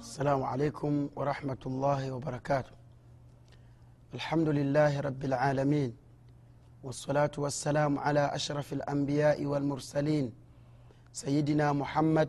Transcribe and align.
السلام 0.00 0.42
عليكم 0.42 1.08
ورحمة 1.16 1.58
الله 1.66 2.12
وبركاته. 2.12 2.70
الحمد 4.14 4.48
لله 4.48 5.00
رب 5.00 5.24
العالمين 5.24 5.96
والصلاة 6.82 7.30
والسلام 7.38 7.98
على 7.98 8.34
أشرف 8.34 8.72
الأنبياء 8.72 9.46
والمرسلين 9.46 10.32
سيدنا 11.12 11.72
محمد 11.72 12.28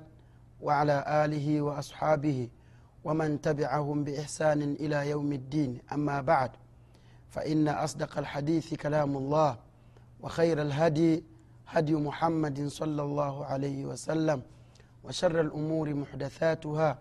وعلى 0.61 1.25
آله 1.25 1.61
وأصحابه 1.61 2.49
ومن 3.03 3.41
تبعهم 3.41 4.03
بإحسان 4.03 4.61
إلى 4.61 5.09
يوم 5.09 5.33
الدين. 5.33 5.79
أما 5.93 6.21
بعد 6.21 6.51
فإن 7.29 7.67
أصدق 7.67 8.17
الحديث 8.17 8.73
كلام 8.73 9.17
الله 9.17 9.57
وخير 10.21 10.61
الهدي 10.61 11.23
هدي 11.67 11.95
محمد 11.95 12.67
صلى 12.67 13.01
الله 13.01 13.45
عليه 13.45 13.85
وسلم 13.85 14.41
وشر 15.03 15.41
الأمور 15.41 15.93
محدثاتها 15.93 16.97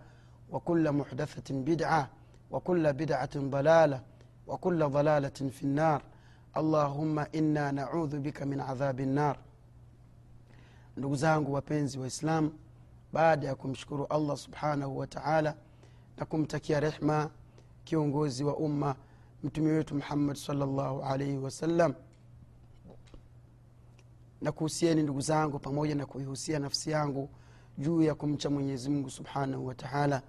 وكل 0.50 0.92
محدثة 0.92 1.54
بدعة 1.54 2.10
وكل 2.50 2.92
بدعة 2.92 3.30
ضلالة 3.36 4.02
وكل 4.46 4.88
ضلالة 4.88 5.28
في 5.28 5.62
النار 5.62 6.02
اللهم 6.56 7.18
إنا 7.18 7.70
نعوذ 7.70 8.18
بك 8.18 8.42
من 8.42 8.60
عذاب 8.60 9.00
النار 9.00 9.38
ndugu 10.96 11.16
zangu 11.16 11.52
wapenzi 11.52 11.98
waislamu 11.98 12.52
baada 13.12 13.46
ya 13.46 13.54
kumshukuru 13.54 14.06
allah 14.06 14.36
subhanahu 14.36 14.98
wa 14.98 15.06
taala 15.06 15.54
na 16.16 16.24
kumtakia 16.26 16.80
rehma 16.80 17.30
kiongozi 17.84 18.44
wa 18.44 18.56
umma 18.56 18.96
mtume 19.44 19.70
wetu 19.72 19.94
muhammad 19.94 20.36
salllahu 20.36 21.02
alaihi 21.02 21.36
wasallam 21.38 21.94
na 24.40 24.52
kuhusieni 24.52 25.02
ndugu 25.02 25.20
zangu 25.20 25.58
pamoja 25.58 25.94
na 25.94 26.06
kuihusia 26.06 26.58
nafsi 26.58 26.90
yangu 26.90 27.28
juu 27.78 28.02
ya 28.02 28.14
kumcha 28.14 28.50
mwenyezi 28.50 28.90
mungu 28.90 29.10
subhanahu 29.10 29.66
wa 29.66 29.74
taala 29.74 30.22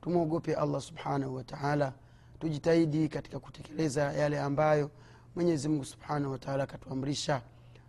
tumwogope 0.00 0.54
allah 0.54 0.80
subhanahu 0.80 1.34
wataala 1.34 1.92
tujitahidi 2.38 3.08
katika 3.08 3.38
kutekeleza 3.40 4.12
yale 4.12 4.40
ambayo 4.40 4.90
mwenyezi 5.36 5.68
mungu 5.68 5.84
subhanahu 5.84 6.32
wataala 6.32 6.62
akatuamrisha. 6.64 7.42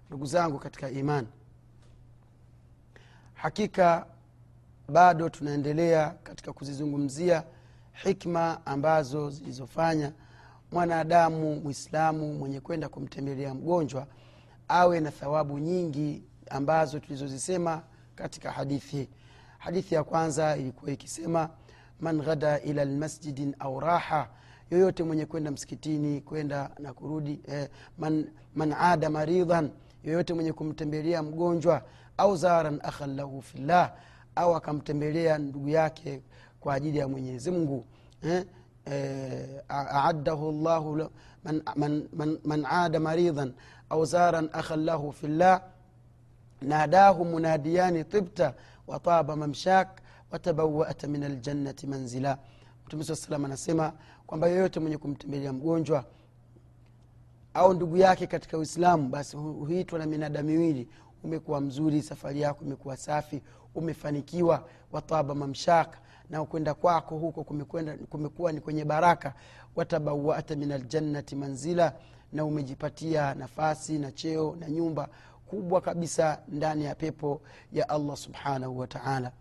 Ndugu 0.08 0.26
zangu 0.26 0.60
katika 0.60 0.90
imani 0.90 1.28
hakika 3.34 4.06
bado 4.90 5.30
tunaendelea 5.30 6.10
katika 6.24 6.54
kuzizungumzia 6.54 7.44
hikma 7.94 8.66
ambazo 8.66 9.30
zilizofanya 9.30 10.12
mwanadamu 10.72 11.56
mwislamu 11.56 12.34
mwenye 12.34 12.60
kwenda 12.60 12.90
kumtembelea 12.90 13.54
mgonjwa 13.54 14.08
awe 14.68 15.00
na 15.00 15.12
thawabu 15.12 15.60
nyingi 15.60 16.24
ambazo 16.50 17.00
tulizozisema 17.00 17.82
katika 18.16 18.52
hadithi. 18.52 19.10
Hadithi 19.58 19.96
ya 19.96 20.04
kwanza 20.04 20.58
ilikuwa 20.58 20.92
ikisema 20.92 21.50
man 22.02 22.22
ghada 22.22 22.60
ila 22.62 22.86
lmasjidin 22.86 23.56
au 23.60 23.80
raha 23.80 24.30
yoyote 24.72 25.04
mwenye 25.04 25.26
kwenda 25.26 25.52
msikitini 25.52 26.22
kwenda 26.22 26.70
na 26.80 26.94
kurudi 26.94 27.42
eh, 27.48 27.70
man, 27.98 28.28
man 28.56 28.74
ada 28.74 29.10
maridhan 29.10 29.70
yoyote 30.04 30.34
mwenye 30.34 30.54
kumtembelea 30.54 31.24
mgonjwa 31.24 31.82
au 32.18 32.36
zaran 32.38 32.80
akhan 32.84 33.16
lahu 33.16 33.42
fillah 33.42 33.94
au 34.36 34.56
akamtembelea 34.56 35.38
ndugu 35.38 35.70
yake 35.70 36.22
kwa 36.60 36.74
ajili 36.74 36.98
ya 36.98 37.08
mwenyezi 37.08 37.52
mungu 37.52 37.86
eh, 38.24 38.46
eh, 38.86 39.50
aaddahu 39.70 40.52
llahu 40.52 41.10
man, 41.44 41.62
man, 41.76 42.08
man, 42.14 42.38
man 42.46 42.66
ada 42.66 43.00
maridhan 43.00 43.54
au 43.90 44.06
zaran 44.06 44.50
akhan 44.54 44.84
lahu 44.84 45.12
fillah 45.14 45.62
nadahu 46.62 47.26
munadiyani 47.26 48.04
tibta 48.04 48.54
wataba 48.88 49.36
mamshak 49.36 50.01
watabawata 50.32 51.08
min 51.08 51.24
aljannati 51.24 51.88
manzila. 51.88 52.38
Mtume 52.86 53.04
saa 53.04 53.16
salam 53.16 53.46
anasema 53.46 53.94
kwamba 54.28 54.48
yoyote 54.48 54.80
mwenye 54.80 54.98
kumtembelea 54.98 55.54
mgonjwa 55.54 56.06
au 57.54 57.74
ndugu 57.74 57.98
yake 57.98 58.28
katika 58.28 58.58
uislamu 58.58 59.10
basi 59.10 59.38
huitwa 59.38 60.00
na 60.00 60.06
minada 60.06 60.44
miwili. 60.44 60.88
Umekuwa 61.24 61.62
mzuri 61.62 62.02
safari 62.02 62.42
yako 62.42 62.66
imekuwa 62.66 62.98
safi 62.98 63.42
umefanikiwa 63.76 64.68
wataba 64.92 65.36
mamshaka 65.36 65.98
na 66.30 66.46
kwenda 66.46 66.74
kwako 66.74 67.18
huko 67.18 67.44
kumekuwa 68.10 68.52
ni 68.52 68.62
kwenye 68.62 68.86
baraka. 68.86 69.34
Watabawata 69.76 70.56
min 70.56 70.72
aljannati 70.72 71.36
manzila 71.36 71.94
na 72.34 72.46
umejipatia 72.46 73.34
nafasi 73.34 74.00
na 74.00 74.12
cheo 74.12 74.56
na 74.60 74.70
nyumba 74.70 75.10
kubwa 75.46 75.82
kabisa 75.82 76.42
ndani 76.48 76.86
ya 76.86 76.96
pepo 76.96 77.42
ya 77.74 77.90
allah 77.90 78.18
subhanahu 78.18 78.80
wa 78.80 78.88
taala 78.88 79.32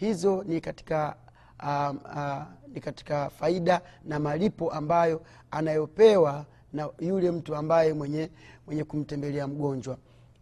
hizo 0.00 0.44
ni 0.46 0.60
katika 0.60 1.16
uh, 1.62 1.94
uh, 2.16 2.42
ni 2.74 2.80
katika 2.80 3.30
faida 3.30 3.80
na 4.04 4.18
malipo 4.18 4.70
ambayo 4.72 5.22
anayopewa 5.50 6.46
na 6.72 6.88
yule 6.98 7.30
mtu 7.30 7.56
ambaye 7.56 7.92
mwenye, 7.92 8.30
mwenye 8.66 8.84
kumtembelea 8.84 9.46
mgonjwa. 9.46 9.98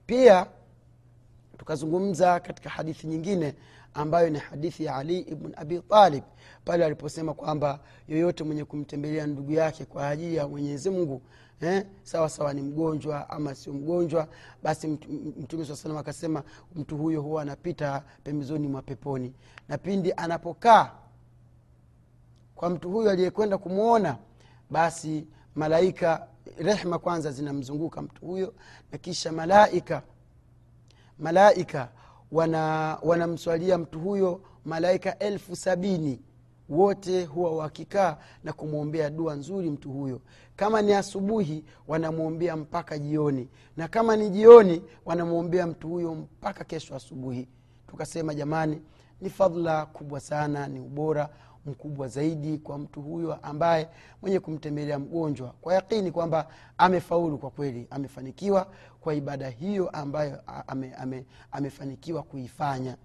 Pia 0.07 0.47
tukazungumza 1.59 2.41
katika 2.41 2.71
hadithi 2.71 3.07
nyingine 3.07 3.55
ambayo 3.95 4.31
ni 4.31 4.39
hadithi 4.39 4.85
ya 4.85 4.97
ali 4.97 5.19
ibn 5.19 5.53
abi 5.57 5.81
talib 5.81 6.25
pale 6.65 6.85
aliposema 6.85 7.35
kwamba 7.35 7.81
yoyote 8.09 8.45
mwenye 8.45 8.65
kumtembelea 8.65 9.27
ndugu 9.27 9.53
yake 9.53 9.85
kwa 9.85 10.09
ajili 10.09 10.37
ya 10.37 10.49
mwenyezi 10.49 10.91
mungu 10.91 11.23
eh, 11.61 11.87
sawa 12.03 12.29
sawa 12.29 12.55
ni 12.55 12.63
mgonjwa 12.63 13.31
ama 13.31 13.55
sio 13.55 13.73
mgonjwa 13.73 14.29
basi 14.63 14.87
mtume 15.41 15.65
saa 15.65 15.77
salam 15.77 15.97
akasema 15.97 16.43
mtu 16.75 16.97
huyo 16.97 17.23
huwa 17.23 17.43
anapita 17.43 18.03
pembezoni 18.25 18.69
mwa 18.69 18.83
peponi. 18.83 19.35
Na 19.69 19.79
pindi 19.79 20.13
anapokaa 20.13 20.93
kwa 22.55 22.71
mtu 22.71 22.91
huyo 22.91 23.11
aliyekwenda 23.11 23.59
kumwona 23.59 24.19
basi 24.71 25.27
malaika 25.55 26.27
rehma 26.59 26.99
kwanza 26.99 27.33
zinamzunguka 27.33 28.03
mtu 28.03 28.27
huyo 28.27 28.55
na 28.93 28.99
kisha 28.99 29.33
malaika 29.33 30.03
malaika 31.19 31.89
wanamswalia 33.03 33.73
wana 33.75 33.79
mtu 33.85 34.01
huyo 34.01 34.41
malaika 34.65 35.19
elfu 35.19 35.57
sabini 35.57 36.21
wote 36.69 37.25
huwa 37.25 37.57
wakikaa 37.57 38.17
na 38.45 38.53
kumwombea 38.53 39.11
dua 39.11 39.35
nzuri 39.35 39.71
mtu 39.71 39.91
huyo. 39.93 40.21
Kama 40.57 40.83
ni 40.83 40.93
asubuhi 40.93 41.65
wanamwombea 41.89 42.57
mpaka 42.57 42.99
jioni. 42.99 43.49
Na 43.77 43.89
kama 43.89 44.17
ni 44.17 44.31
jioni 44.31 44.83
wanamwombea 45.05 45.67
mtu 45.67 45.89
huyo 45.89 46.15
mpaka 46.15 46.65
kesho 46.65 46.95
asubuhi. 46.97 47.49
Tukasema 47.87 48.35
jamani 48.35 48.83
ni 49.21 49.31
fadhla 49.31 49.87
kubwa 49.87 50.21
sana 50.21 50.67
ni 50.69 50.81
ubora 50.81 51.29
mkubwa 51.67 52.09
zaidi 52.09 52.59
kwa 52.59 52.79
mtu 52.79 53.03
huyo 53.03 53.35
ambaye 53.43 53.89
mwenye 54.23 54.41
kumtembelea 54.41 54.99
mgonjwa. 54.99 55.55
Kwa 55.61 55.75
yakini 55.75 56.13
kwamba 56.13 56.49
amefaulu 56.79 57.39
kwa 57.39 57.51
kweli 57.51 57.87
amefanikiwa 57.91 58.71
kwa 59.01 59.15
ibada 59.15 59.49
hiyo 59.49 59.89
ambayo 59.91 60.41
ame, 60.67 60.95
ame, 60.95 61.25
amefanikiwa 61.53 62.23
kuifanya. 62.23 62.97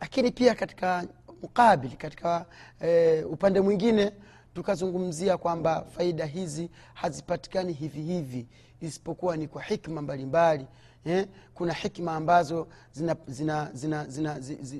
Lakini 0.00 0.30
pia 0.30 0.54
katika 0.54 1.06
mukabili 1.42 1.96
katika 1.96 2.46
e, 2.80 3.22
upande 3.22 3.60
mwingine 3.60 4.12
tukazungumzia 4.54 5.38
kwamba 5.38 5.84
faida 5.90 6.26
hizi 6.26 6.70
hazipatikani 6.94 7.72
hivi 7.72 8.02
hivi 8.02 8.46
isipokuwa 8.80 9.36
ni 9.36 9.48
kwa 9.48 9.62
hikma 9.62 10.02
mbalimbali 10.02 10.66
eh, 11.04 11.26
kuna 11.54 11.72
hikma 11.72 12.12
ambazo 12.14 12.66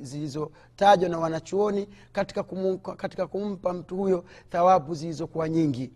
zilizotajwa 0.03 1.09
na 1.09 1.19
wanachuoni 1.19 1.89
katika, 2.13 2.45
katika 2.97 3.27
kumpa 3.27 3.73
mtu 3.73 3.97
huyo 3.97 4.25
thawabu 4.51 4.95
zilizokuwa 4.95 5.49
nyingi. 5.49 5.91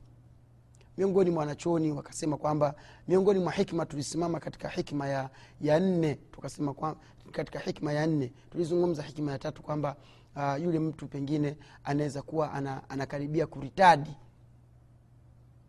Miongoni 0.99 1.31
mwa 1.31 1.41
wanachuoni 1.41 1.93
wakasema 1.93 2.37
kwamba 2.37 2.75
miongoni 3.09 3.39
mwa 3.41 3.53
hikma 3.53 3.87
tulisimama 3.87 4.41
katika 4.41 4.69
hikma 4.69 5.09
ya, 5.09 5.31
ya 5.61 5.81
nne 5.81 6.15
tukasema 6.15 6.75
kwa, 6.75 6.97
katika 7.33 7.59
hikma 7.59 7.93
ya 7.93 8.07
nne 8.07 8.33
tulizungumza 8.51 9.03
hikma 9.03 9.33
ya 9.33 9.39
tatu 9.39 9.63
kwamba 9.63 9.97
uh, 10.39 10.63
yule 10.63 10.79
mtu 10.79 11.07
pengine 11.09 11.57
anaweza 11.85 12.23
kuwa 12.23 12.53
ana, 12.53 12.91
anakaribia 12.91 13.47
kuritadi 13.47 14.17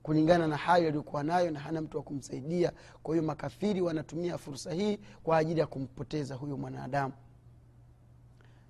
kulingana 0.04 0.48
na 0.48 0.58
hayo 0.58 0.88
aliyokuwa 0.88 1.24
nayo 1.24 1.52
na 1.52 1.60
hana 1.60 1.82
mtu 1.82 1.98
wa 1.98 2.04
kumsaidia. 2.04 2.72
Kwa 3.04 3.16
hiyo 3.16 3.28
makafiri 3.28 3.82
wanatumia 3.82 4.38
fursa 4.38 4.74
hii 4.74 5.00
kwa 5.24 5.38
ajili 5.38 5.60
ya 5.60 5.68
kumpoteza 5.68 6.36
huyo 6.36 6.58
mwanadamu. 6.58 7.14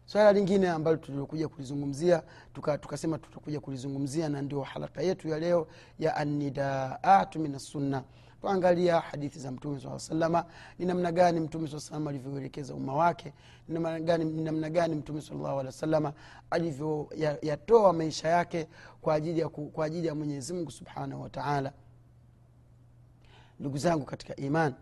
Swala 0.06 0.34
lingine 0.34 0.70
ambalo 0.70 0.98
tulilokuja 0.98 1.48
kulizungumzia 1.48 2.24
tukasema 2.54 3.18
tuka 3.18 3.28
tutakuja 3.28 3.60
kulizungumzia 3.60 4.30
na 4.30 4.42
ndio 4.42 4.62
halaka 4.62 5.02
yetu 5.02 5.28
ya 5.28 5.40
leo 5.40 5.68
ya 6.00 6.16
anidaatu 6.16 7.40
min 7.40 7.56
assunna 8.40 8.60
tuangalia 8.60 9.00
hadithi 9.00 9.40
za 9.40 9.52
mtume 9.52 9.80
saa 9.80 10.00
salama 10.00 10.46
ni 10.80 10.86
namna 10.86 11.12
gani 11.12 11.40
mtume 11.40 11.68
saa 11.68 11.80
salama 11.80 12.10
alivyoelekeza 12.10 12.74
umma 12.76 12.96
wake 12.96 13.34
ni 13.68 13.74
namna 13.74 14.00
gani, 14.00 14.26
ni 14.26 14.44
namna 14.44 14.70
gani 14.70 14.96
mtume 14.96 15.22
salllahu 15.22 15.48
alehi 15.60 15.66
wa 15.66 15.72
salama 15.72 16.14
alivyoyatoa 16.50 17.94
maisha 17.94 18.28
yake 18.30 18.68
kwa 19.02 19.14
ajili 19.14 19.40
ya, 19.40 19.50
kwa 19.50 19.86
ajili 19.86 20.08
ya 20.08 20.16
mwenyezi 20.16 20.54
mungu 20.54 20.72
subhanahu 20.72 21.22
wataala 21.22 21.74
ndugu 23.60 23.78
zangu 23.78 24.06
katika 24.06 24.36
iman 24.36 24.74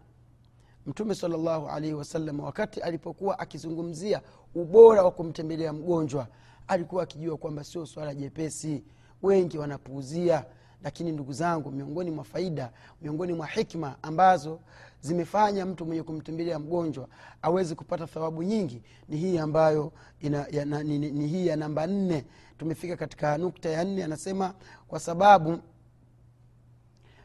mtume 0.86 1.16
salllahu 1.16 1.68
alaihi 1.68 1.94
wasallam 1.96 2.40
wakati 2.40 2.82
alipokuwa 2.82 3.40
akizungumzia 3.40 4.22
ubora 4.56 5.04
wa 5.04 5.12
kumtembelea 5.12 5.74
mgonjwa 5.74 6.28
alikuwa 6.68 7.04
akijua 7.04 7.38
kwamba 7.38 7.64
sio 7.64 7.86
swala 7.86 8.16
jepesi. 8.16 8.84
Wengi 9.24 9.58
wanapuuzia 9.58 10.46
lakini 10.84 11.12
ndugu 11.12 11.34
zangu 11.34 11.72
miongoni 11.72 12.12
mwa 12.12 12.24
faida 12.24 12.72
miongoni 13.02 13.34
mwa 13.34 13.48
hikma 13.48 13.96
ambazo 14.02 14.60
zimefanya 15.02 15.66
mtu 15.66 15.86
mwenye 15.86 16.04
kumtembelea 16.04 16.60
mgonjwa 16.60 17.08
awezi 17.42 17.76
kupata 17.76 18.08
thawabu 18.08 18.44
nyingi 18.44 18.82
ni 19.10 19.18
hii 19.18 19.38
ambayo 19.38 19.92
ina, 20.20 20.46
ya, 20.52 20.66
na, 20.66 20.84
ni, 20.84 21.00
ni, 21.00 21.12
ni 21.12 21.28
hii 21.28 21.48
ya 21.48 21.56
namba 21.56 21.88
nne. 21.88 22.26
Tumefika 22.58 22.96
katika 22.98 23.38
nukta 23.38 23.70
ya 23.70 23.84
nne 23.84 24.04
anasema 24.04 24.54
kwa 24.88 25.00
sababu 25.00 25.60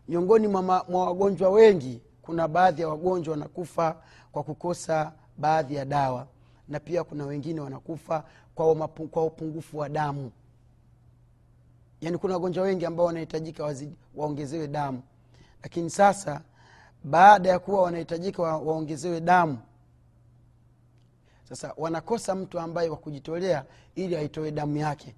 miongoni 0.08 0.48
mwa, 0.48 0.84
wagonjwa 0.88 1.50
wengi 1.50 2.02
kuna 2.22 2.48
baadhi 2.48 2.82
ya 2.82 2.88
wagonjwa 2.88 3.32
wanakufa 3.32 3.96
kwa 4.32 4.42
kukosa 4.42 5.12
baadhi 5.38 5.74
ya 5.74 5.84
dawa 5.84 6.26
na 6.68 6.80
pia 6.80 7.04
kuna 7.04 7.26
wengine 7.26 7.60
wanakufa 7.60 8.24
kwa, 8.54 8.70
umapu, 8.72 9.08
kwa 9.08 9.24
upungufu 9.24 9.78
wa 9.78 9.88
damu 9.88 10.30
yaani 12.02 12.18
kuna 12.18 12.34
wagonjwa 12.34 12.64
wengi 12.64 12.86
ambao 12.86 13.06
wanahitajika 13.06 13.74
waongezewe 14.14 14.68
damu. 14.68 15.02
Lakini 15.62 15.90
sasa 15.90 16.40
baada 17.04 17.48
ya 17.48 17.58
kuwa 17.58 17.82
wanahitajika 17.82 18.42
wa, 18.42 18.56
waongezewe 18.58 19.20
damu 19.20 19.58
sasa 21.48 21.74
wanakosa 21.76 22.34
mtu 22.34 22.60
ambaye 22.60 22.88
wa 22.88 22.96
kujitolea 22.96 23.64
ili 23.94 24.16
aitoe 24.16 24.50
damu 24.50 24.76
yake. 24.76 25.14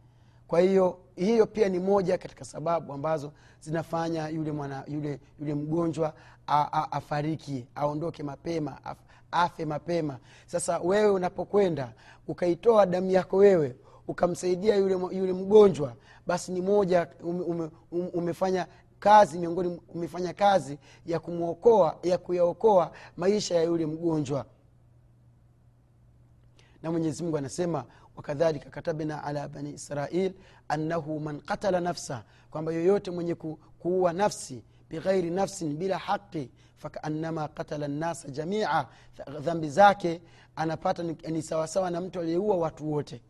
Kwa 0.49 0.61
hiyo 0.61 0.99
hiyo 1.17 1.47
pia 1.47 1.69
ni 1.69 1.79
moja 1.79 2.19
katika 2.19 2.45
sababu 2.45 2.93
ambazo 2.93 3.33
zinafanya 3.61 4.29
yule 4.29 4.53
mwana 4.53 4.85
yule 4.89 5.21
yule 5.41 5.55
mgonjwa 5.55 6.15
a, 6.47 6.69
a, 6.73 6.93
afariki 6.93 7.67
aondoke 7.75 8.23
mapema 8.23 8.85
af, 8.85 8.99
afe 9.31 9.65
mapema. 9.65 10.19
Sasa 10.47 10.79
wewe 10.79 11.11
unapokwenda 11.11 11.93
ukaitoa 12.29 12.87
damu 12.87 13.11
yako 13.11 13.37
wewe 13.37 13.77
ukamsaidia 14.09 14.77
yule, 14.77 15.17
yule 15.17 15.33
mgonjwa 15.33 15.93
basi 16.27 16.53
ni 16.53 16.61
moja 16.61 17.09
ume, 17.23 17.43
ume, 17.45 17.71
umefanya 18.13 18.67
kazi 19.01 19.39
miongoni 19.39 19.81
umefanya 19.95 20.33
kazi 20.35 20.79
ya 21.07 21.21
kumwokoa 21.21 21.99
ya 22.03 22.19
kuyaokoa 22.19 22.93
maisha 23.17 23.55
ya 23.55 23.63
yule 23.63 23.87
mgonjwa. 23.87 24.47
Na 26.83 26.91
mwenyezi 26.93 27.23
mungu 27.23 27.37
anasema 27.39 27.85
wakadhalika 28.17 28.71
katabna 28.71 29.25
ala 29.25 29.49
bani 29.49 29.71
israil 29.71 30.33
annahu 30.69 31.21
man 31.21 31.41
qatala 31.41 31.81
nafsa 31.81 32.25
kwamba 32.51 32.73
yoyote 32.73 33.11
mwenye 33.11 33.35
ku, 33.35 33.59
kuua 33.79 34.13
nafsi 34.13 34.65
bighairi 34.91 35.31
nafsin 35.31 35.77
bila 35.77 35.99
haqi 35.99 36.51
fakaannama 36.77 37.49
qatala 37.49 37.89
nnasa 37.89 38.29
jamia 38.29 38.87
dhambi 39.41 39.71
zake 39.71 40.21
anapata 40.57 41.03
ni, 41.03 41.17
ni 41.31 41.43
sawasawa 41.43 41.91
na 41.91 42.01
mtu 42.01 42.21
aliyeua 42.21 42.57
watu 42.57 42.93
wote 42.93 43.23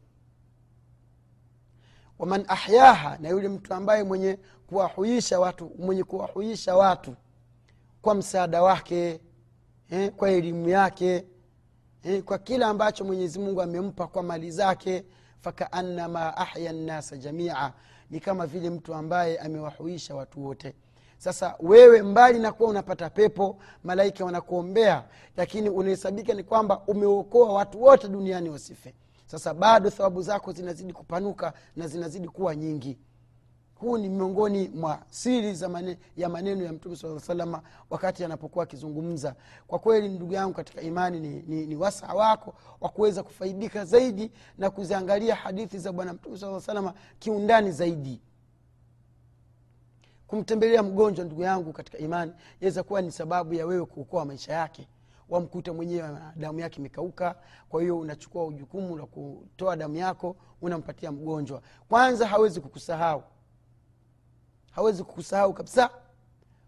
waman 2.19 2.45
ahyaha 2.49 3.19
na 3.21 3.29
yule 3.29 3.49
mtu 3.49 3.75
ambaye 3.75 4.03
mwenye 4.05 4.39
kuwahuisha 4.67 5.41
watu 5.41 5.71
mwenye 5.79 6.05
kuwahuisha 6.05 6.77
watu 6.77 7.15
kwa 8.03 8.15
msaada 8.15 8.63
wake 8.63 9.21
eh, 9.91 10.11
kwa 10.11 10.31
elimu 10.31 10.69
yake 10.69 11.25
eh, 12.03 12.23
kwa 12.23 12.39
kila 12.39 12.67
ambacho 12.67 13.05
mwenyezi 13.05 13.39
mungu 13.39 13.63
amempa 13.63 14.07
kwa 14.07 14.23
mali 14.23 14.51
zake 14.51 15.05
fakaannama 15.41 16.37
ahya 16.37 16.73
nnasa 16.73 17.17
jamia 17.17 17.73
ni 18.11 18.21
kama 18.21 18.47
vile 18.47 18.71
mtu 18.71 18.95
ambaye 18.95 19.39
amewahuisha 19.39 20.15
watu 20.15 20.45
wote. 20.45 20.75
Sasa 21.19 21.55
wewe 21.61 22.03
mbali 22.03 22.39
na 22.39 22.53
kuwa 22.53 22.71
unapata 22.71 23.11
pepo 23.11 23.59
malaika 23.85 24.25
wanakuombea 24.25 25.05
lakini 25.37 25.69
unahesabika 25.71 26.35
ni 26.35 26.43
kwamba 26.43 26.83
umeokoa 26.87 27.53
watu 27.53 27.83
wote 27.83 28.09
duniani 28.09 28.51
wasife 28.51 28.95
sasa 29.27 29.55
bado 29.55 29.91
thawabu 29.91 30.23
zako 30.23 30.53
zinazidi 30.53 30.93
kupanuka 30.93 31.53
na 31.77 31.89
zinazidi 31.89 32.29
kuwa 32.29 32.57
nyingi. 32.57 32.99
Huu 33.75 33.99
ni 33.99 34.09
miongoni 34.09 34.69
mwa 34.69 35.03
siri 35.11 35.55
za 35.55 35.69
mane, 35.69 35.99
ya 36.17 36.29
maneno 36.29 36.65
ya 36.65 36.73
mtume 36.73 36.97
saa 36.97 37.21
salama 37.21 37.63
wakati 37.91 38.25
anapokuwa 38.25 38.63
akizungumza. 38.65 39.35
Kwa 39.67 39.79
kweli 39.79 40.09
ndugu 40.09 40.33
yangu 40.33 40.55
katika 40.55 40.81
imani 40.83 41.21
ni, 41.21 41.43
ni, 41.47 41.67
ni 41.67 41.77
wasaa 41.77 42.15
wako 42.15 42.55
wa 42.81 42.89
kuweza 42.89 43.23
kufaidika 43.23 43.85
zaidi 43.85 44.31
na 44.59 44.71
kuziangalia 44.71 45.35
hadithi 45.35 45.79
za 45.79 45.93
bwana 45.93 46.13
mtume 46.13 46.39
saa 46.39 46.61
salama 46.61 46.95
kiundani 47.19 47.73
zaidi. 47.73 48.21
Kumtembelea 50.27 50.83
mgonjwa 50.83 51.25
ndugu 51.25 51.43
yangu 51.43 51.73
katika 51.73 51.99
imani 51.99 52.33
yaweza 52.61 52.83
kuwa 52.83 53.03
ni 53.03 53.13
sababu 53.13 53.55
ya 53.55 53.67
wewe 53.67 53.87
kuokoa 53.87 54.25
maisha 54.25 54.53
yake 54.53 54.89
wamkuta 55.29 55.73
mwenyewe 55.73 56.19
damu 56.37 56.61
yake 56.61 56.79
imekauka. 56.81 57.35
Kwa 57.69 57.83
hiyo 57.83 57.99
unachukua 57.99 58.45
ujukumu 58.45 58.97
la 58.97 59.07
kutoa 59.07 59.77
damu 59.77 59.97
yako 59.97 60.37
unampatia 60.63 61.13
mgonjwa. 61.13 61.63
Kwanza 61.89 62.27
hawezi 62.27 62.61
kukusahau. 62.61 63.23
Hawezi 64.71 65.05
kukusahau 65.05 65.53
kabisa 65.55 65.91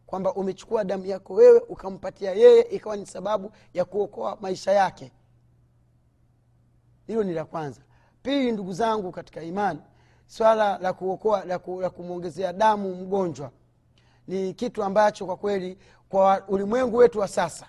kwamba 0.07 0.35
umechukua 0.35 0.85
damu 0.85 1.07
yako 1.07 1.35
wewe 1.35 1.59
ukampatia 1.61 2.33
yeye 2.33 2.63
ikawa 2.63 2.97
ni 2.97 3.07
sababu 3.07 3.53
ya 3.75 3.85
kuokoa 3.85 4.39
maisha 4.41 4.73
yake. 4.73 5.13
Hilo 7.07 7.23
ni 7.25 7.33
la 7.35 7.45
kwanza. 7.45 7.81
Pili 8.23 8.53
ndugu 8.53 8.73
zangu 8.73 9.13
katika 9.13 9.43
imani 9.43 9.81
swala 10.27 10.79
la 10.79 10.93
kuokoa 10.93 11.45
la 11.45 11.91
kumwongezea 11.91 12.53
damu 12.53 12.95
mgonjwa 12.95 13.51
ni 14.29 14.55
kitu 14.55 14.83
ambacho 14.85 15.27
kwa 15.27 15.37
kweli 15.37 15.79
kwa 16.09 16.45
ulimwengu 16.49 16.97
wetu 16.97 17.19
wa 17.19 17.29
sasa 17.29 17.67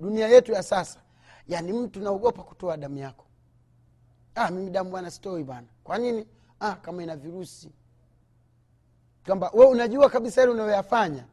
dunia 0.00 0.28
yetu 0.28 0.52
ya 0.52 0.62
sasa 0.62 1.00
yani 1.48 1.72
mtu 1.72 2.00
naogopa 2.00 2.42
kutoa 2.42 2.76
damu 2.76 2.98
yako. 2.98 3.24
Ah, 4.34 4.50
mimi 4.50 4.70
damu 4.70 4.90
bwana 4.90 5.10
sitoi 5.10 5.44
bana 5.44 5.66
kwa 5.84 5.98
nini? 5.98 6.26
Ah, 6.60 6.72
kama 6.74 7.02
ina 7.02 7.16
virusi. 7.16 7.72
Kwamba 9.26 9.50
we 9.54 9.66
unajua 9.66 10.10
kabisa 10.10 10.42
ile 10.42 10.50
unayoyafanya. 10.52 11.24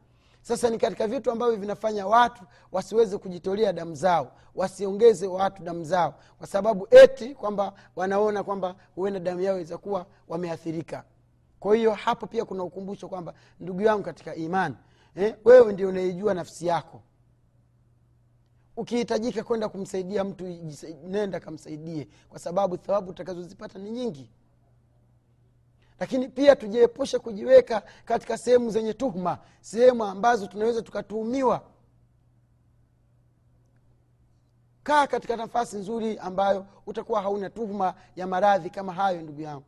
Sasa 0.42 0.70
ni 0.70 0.78
katika 0.78 1.08
vitu 1.08 1.32
ambavyo 1.32 1.56
vinafanya 1.56 2.08
watu 2.08 2.44
wasiweze 2.72 3.18
kujitolea 3.18 3.74
damu 3.74 3.96
zao 3.96 4.32
wasiongeze 4.56 5.28
watu 5.28 5.64
damu 5.64 5.84
zao 5.84 6.14
kwa 6.38 6.48
sababu 6.48 6.88
eti 6.92 7.36
kwamba 7.36 7.74
wanaona 7.96 8.44
kwamba 8.44 8.76
huenda 8.96 9.20
damu 9.20 9.42
yao 9.42 9.56
iweza 9.56 9.78
kuwa 9.78 10.06
wameathirika. 10.28 11.04
Kwa 11.60 11.76
hiyo 11.76 11.94
hapo 11.94 12.28
pia 12.28 12.46
kuna 12.46 12.64
ukumbusho 12.64 13.08
kwamba 13.08 13.34
ndugu 13.60 13.82
yangu 13.82 14.04
katika 14.04 14.36
imani 14.36 14.76
eh, 15.16 15.36
wewe 15.46 15.74
ndio 15.74 15.90
unaijua 15.90 16.34
nafsi 16.34 16.68
yako 16.68 17.02
ukihitajika 18.78 19.44
kwenda 19.44 19.70
kumsaidia 19.70 20.24
mtu 20.24 20.44
nenda 21.04 21.40
kamsaidie 21.40 22.08
kwa 22.30 22.40
sababu 22.40 22.78
thawabu 22.78 23.10
utakazozipata 23.12 23.80
ni 23.80 23.92
nyingi. 23.92 24.30
Lakini 26.00 26.30
pia 26.30 26.56
tujiepushe 26.56 27.20
kujiweka 27.20 27.84
katika 28.06 28.38
sehemu 28.38 28.70
zenye 28.70 28.94
tuhuma 28.94 29.38
sehemu 29.62 30.04
ambazo 30.04 30.48
tunaweza 30.48 30.82
tukatuhumiwa. 30.82 31.62
Kaa 34.84 35.08
katika 35.08 35.36
nafasi 35.36 35.78
nzuri 35.78 36.18
ambayo 36.18 36.66
utakuwa 36.86 37.22
hauna 37.22 37.50
tuhuma 37.50 37.94
ya 38.16 38.28
maradhi 38.28 38.70
kama 38.70 38.94
hayo 38.94 39.22
ndugu 39.22 39.42
yangu. 39.42 39.66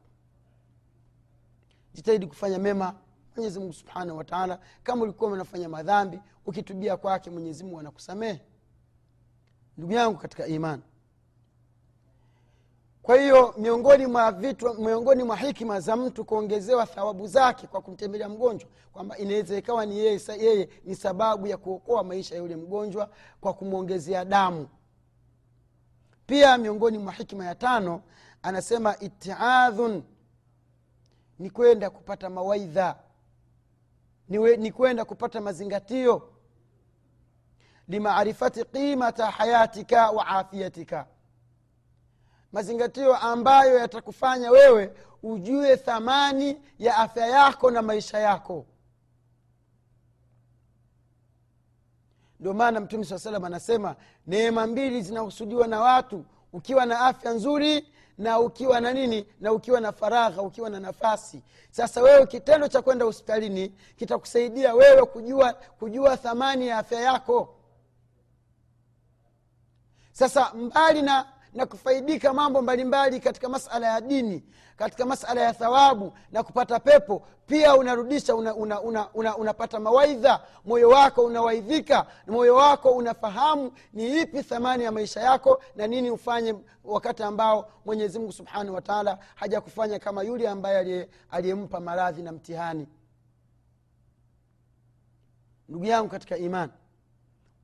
Jitahidi 1.94 2.28
kufanya 2.28 2.60
mema 2.60 2.96
mwenyezimungu 3.36 3.74
subhanahu 3.74 4.18
wataala 4.18 4.60
kama 4.84 5.04
ulikuwa 5.04 5.32
unafanya 5.32 5.70
madhambi 5.70 6.20
ukitubia 6.46 6.98
kwake 6.98 7.30
mwenyezimungu 7.30 7.80
anakusamehe 7.80 8.42
ndugu 9.78 9.94
yangu 9.94 10.18
katika 10.18 10.48
imani. 10.48 10.82
Kwa 13.02 13.16
hiyo 13.22 13.54
miongoni 13.58 14.06
mwa 14.06 14.32
vitu 14.32 14.74
miongoni 14.74 15.24
mwa 15.24 15.36
hikima 15.38 15.80
za 15.80 15.96
mtu 15.96 16.26
kuongezewa 16.26 16.86
thawabu 16.86 17.28
zake 17.28 17.68
kwa 17.68 17.82
kumtembelea 17.82 18.30
mgonjwa 18.30 18.70
kwamba 18.94 19.18
inaweza 19.18 19.58
ikawa 19.58 19.86
ni 19.86 19.98
yeye, 20.00 20.22
yeye 20.40 20.70
ni 20.84 20.96
sababu 20.96 21.48
ya 21.48 21.58
kuokoa 21.58 22.04
maisha 22.04 22.36
ya 22.36 22.42
yule 22.42 22.56
mgonjwa 22.56 23.10
kwa 23.42 23.54
kumwongezea 23.54 24.26
damu. 24.26 24.68
Pia 26.26 26.58
miongoni 26.58 26.98
mwa 26.98 27.14
hikima 27.14 27.46
ya 27.46 27.56
tano 27.56 28.02
anasema 28.44 29.00
itiadhun 29.00 30.04
ni 31.40 31.50
kwenda 31.50 31.90
kupata 31.90 32.30
mawaidha. 32.30 32.96
Ni 34.58 34.72
kwenda 34.72 35.06
kupata 35.06 35.42
mazingatio 35.42 36.30
limaarifati 37.88 38.66
qimata 38.66 39.26
hayatika 39.32 40.10
wa 40.12 40.28
afiyatika. 40.28 41.06
Mazingatio 42.52 43.16
ambayo 43.18 43.78
yatakufanya 43.80 44.52
wewe 44.52 44.94
ujue 45.24 45.78
thamani 45.78 46.58
ya 46.80 46.98
afya 46.98 47.28
yako 47.28 47.72
na 47.72 47.82
maisha 47.82 48.20
yako. 48.20 48.66
Ndio 52.40 52.54
maana 52.54 52.80
mtume 52.80 53.06
saa 53.06 53.20
salam 53.20 53.46
anasema 53.46 53.96
neema 54.28 54.68
mbili 54.68 55.02
zinahusudiwa 55.02 55.68
na 55.68 55.80
watu 55.82 56.26
ukiwa 56.54 56.86
na 56.86 57.00
afya 57.00 57.32
nzuri 57.34 57.88
na 58.18 58.40
ukiwa 58.40 58.82
na 58.82 58.94
nini 58.94 59.26
na 59.40 59.54
ukiwa 59.54 59.82
na 59.82 59.92
faragha 59.92 60.42
ukiwa 60.42 60.70
na 60.70 60.80
nafasi. 60.80 61.44
Sasa 61.72 62.02
wewe 62.02 62.26
kitendo 62.28 62.68
cha 62.68 62.82
kwenda 62.82 63.06
hospitalini 63.06 63.70
kitakusaidia 63.96 64.74
wewe 64.74 65.06
kujua 65.06 65.54
kujua 65.54 66.18
thamani 66.18 66.68
ya 66.68 66.78
afya 66.78 67.02
yako 67.02 67.57
sasa 70.18 70.54
mbali 70.54 71.02
na 71.02 71.26
na 71.54 71.66
kufaidika 71.66 72.34
mambo 72.34 72.62
mbalimbali 72.62 73.20
katika 73.20 73.50
masala 73.50 73.88
ya 73.88 74.02
dini 74.02 74.44
katika 74.76 75.06
masala 75.06 75.42
ya 75.42 75.54
thawabu 75.54 76.14
na 76.32 76.44
kupata 76.44 76.80
pepo 76.80 77.28
pia 77.48 77.76
unarudisha 77.76 78.36
unapata 78.36 78.60
una, 78.62 78.82
una, 78.82 79.10
una, 79.14 79.38
una 79.38 79.80
mawaidha. 79.80 80.44
Moyo 80.66 80.90
wako 80.90 81.24
unawaidhika 81.24 82.06
moyo 82.28 82.56
wako 82.56 82.90
unafahamu 82.92 83.72
ni 83.94 84.22
ipi 84.22 84.44
thamani 84.44 84.84
ya 84.84 84.92
maisha 84.92 85.22
yako 85.22 85.62
na 85.76 85.88
nini 85.88 86.12
ufanye 86.12 86.56
wakati 86.84 87.24
ambao 87.24 87.72
mwenyezi 87.86 88.20
mungu 88.20 88.32
subhanahu 88.32 88.76
wataala 88.76 89.18
hajakufanya 89.36 90.00
kama 90.00 90.24
yule 90.24 90.50
ambaye 90.50 91.10
aliyempa 91.32 91.80
maradhi 91.80 92.22
na 92.22 92.32
mtihani. 92.32 92.88
Ndugu 95.70 95.86
yangu 95.86 96.10
katika 96.10 96.38
imani 96.38 96.72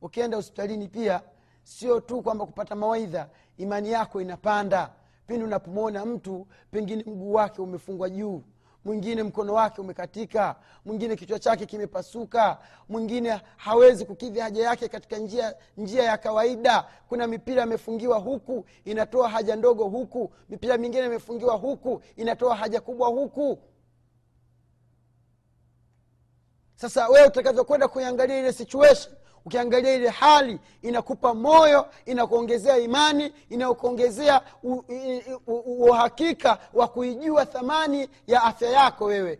ukienda 0.01 0.37
hospitalini 0.37 0.87
pia 0.87 1.21
sio 1.63 1.99
tu 1.99 2.21
kwamba 2.21 2.45
kupata 2.45 2.75
mawaidha 2.75 3.29
imani 3.57 3.91
yako 3.91 4.21
inapanda. 4.21 4.89
Pindi 5.27 5.43
unapomwona 5.45 6.05
mtu 6.05 6.47
pengine 6.71 7.03
mguu 7.07 7.33
wake 7.33 7.61
umefungwa 7.61 8.09
juu 8.09 8.43
mwingine 8.85 9.23
mkono 9.23 9.53
wake 9.53 9.81
umekatika 9.81 10.55
mwingine 10.85 11.15
kichwa 11.15 11.39
chake 11.39 11.65
kimepasuka 11.65 12.57
mwingine 12.89 13.41
hawezi 13.57 14.05
kukidhi 14.05 14.39
haja 14.39 14.63
yake 14.63 14.87
katika 14.87 15.17
njia 15.17 15.55
njia 15.77 16.03
ya 16.03 16.17
kawaida. 16.17 16.85
Kuna 17.09 17.27
mipira 17.27 17.63
imefungiwa 17.63 18.17
huku 18.19 18.65
inatoa 18.85 19.29
haja 19.29 19.55
ndogo 19.55 19.83
huku. 19.83 20.33
Mipira 20.49 20.77
mingine 20.77 21.05
imefungiwa 21.05 21.55
huku 21.55 22.01
inatoa 22.15 22.55
haja 22.55 22.81
kubwa 22.81 23.07
huku. 23.07 23.59
Sasa 26.75 27.07
wewe 27.09 27.27
utakavyokwenda 27.27 27.87
kuiangalia 27.87 28.39
ile 28.39 28.53
situation 28.53 29.15
ukiangalia 29.45 29.93
ile 29.95 30.09
hali 30.09 30.59
inakupa 30.81 31.33
moyo 31.33 31.89
inakuongezea 32.05 32.77
imani 32.77 33.33
inakuongezea 33.49 34.41
uhakika 35.65 36.59
wa 36.73 36.87
kuijua 36.87 37.45
thamani 37.45 38.09
ya 38.27 38.43
afya 38.43 38.69
yako 38.69 39.05
wewe. 39.05 39.39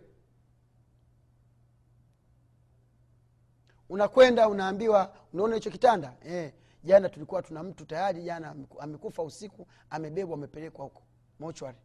Unakwenda 3.89 4.49
unaambiwa 4.49 5.13
unaona 5.33 5.55
hicho 5.55 5.69
kitanda? 5.71 6.13
Eh, 6.25 6.53
jana 6.83 7.09
tulikuwa 7.09 7.41
tuna 7.41 7.63
mtu 7.63 7.85
tayari 7.85 8.23
jana 8.23 8.55
amekufa 8.79 9.23
usiku 9.23 9.67
amebebwa 9.89 10.35
amepelekwa 10.37 10.83
huko 10.85 11.01
mochwari 11.39 11.77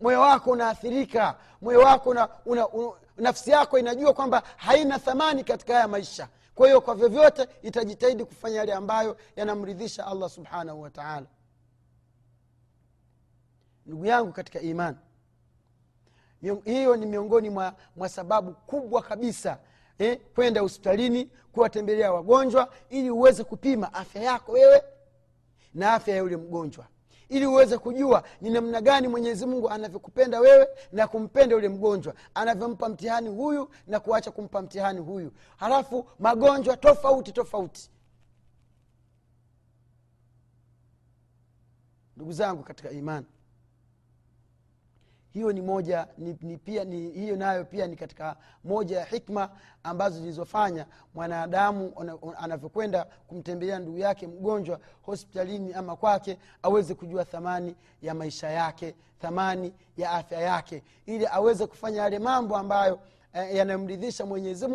moyo 0.00 0.20
wako 0.20 0.50
unaathirika. 0.50 1.36
Moyo 1.60 1.80
wako 1.80 2.10
una, 2.10 2.28
una, 2.46 2.68
una, 2.68 2.92
nafsi 3.16 3.50
yako 3.50 3.78
inajua 3.78 4.12
kwamba 4.12 4.42
haina 4.56 4.98
thamani 4.98 5.44
katika 5.44 5.74
haya 5.74 5.88
maisha. 5.88 6.28
Kwa 6.54 6.66
hiyo 6.66 6.80
kwa 6.80 6.94
vyovyote 6.94 7.48
itajitahidi 7.62 8.24
kufanya 8.24 8.56
yale 8.56 8.72
ambayo 8.74 9.16
yanamridhisha 9.36 10.06
allah 10.06 10.30
subhanahu 10.30 10.82
wa 10.82 10.90
taala. 10.90 11.26
Ndugu 13.86 14.06
yangu 14.06 14.32
katika 14.32 14.60
imani 14.60 14.96
hiyo 16.64 16.96
ni 16.96 17.06
miongoni 17.06 17.50
mwa, 17.50 17.74
mwa 17.96 18.08
sababu 18.08 18.52
kubwa 18.54 19.02
kabisa 19.02 19.58
eh, 19.98 20.20
kwenda 20.34 20.60
hospitalini 20.60 21.30
kuwatembelea 21.52 22.12
wagonjwa 22.12 22.72
ili 22.90 23.10
uweze 23.10 23.44
kupima 23.44 23.94
afya 23.94 24.22
yako 24.22 24.52
wewe 24.52 24.82
na 25.74 25.92
afya 25.94 26.14
ya 26.14 26.20
yule 26.20 26.36
mgonjwa 26.36 26.86
ili 27.28 27.46
uweze 27.46 27.78
kujua 27.78 28.22
ni 28.40 28.50
namna 28.50 28.80
gani 28.80 29.08
mwenyezi 29.08 29.46
mungu 29.46 29.70
anavyokupenda 29.70 30.40
wewe 30.40 30.66
na 30.92 31.06
kumpenda 31.08 31.54
yule 31.54 31.68
mgonjwa. 31.68 32.14
Anavyompa 32.34 32.88
mtihani 32.88 33.28
huyu 33.28 33.70
na 33.86 34.00
kuacha 34.00 34.30
kumpa 34.30 34.62
mtihani 34.62 35.00
huyu. 35.00 35.32
Halafu 35.56 36.06
magonjwa 36.18 36.76
tofauti 36.76 37.32
tofauti. 37.32 37.90
Ndugu 42.16 42.32
zangu 42.32 42.62
katika 42.62 42.90
imani 42.90 43.26
hiyo 45.34 45.52
ni 45.52 45.62
moja 45.62 46.06
ni, 46.18 46.36
ni 46.42 46.56
pia 46.56 46.84
ni, 46.84 47.10
hiyo 47.10 47.36
nayo 47.36 47.64
pia 47.64 47.86
ni 47.86 47.96
katika 47.96 48.36
moja 48.64 48.98
ya 48.98 49.04
hikma 49.04 49.50
ambazo 49.82 50.18
zilizofanya 50.20 50.86
mwanadamu 51.14 51.92
anavyokwenda 52.38 53.04
kumtembelea 53.28 53.78
ndugu 53.78 53.98
yake 53.98 54.26
mgonjwa 54.26 54.80
hospitalini 55.02 55.72
ama 55.72 55.96
kwake 55.96 56.38
aweze 56.62 56.94
kujua 56.94 57.24
thamani 57.24 57.76
ya 58.02 58.14
maisha 58.14 58.50
yake 58.50 58.94
thamani 59.20 59.72
ya 59.96 60.10
afya 60.10 60.40
yake 60.40 60.82
ili 61.06 61.26
aweze 61.26 61.66
kufanya 61.66 62.02
yale 62.02 62.18
mambo 62.18 62.56
ambayo 62.56 62.98
eh, 63.34 63.54
yanamridhisha 63.56 64.26
mwenyezi 64.26 64.66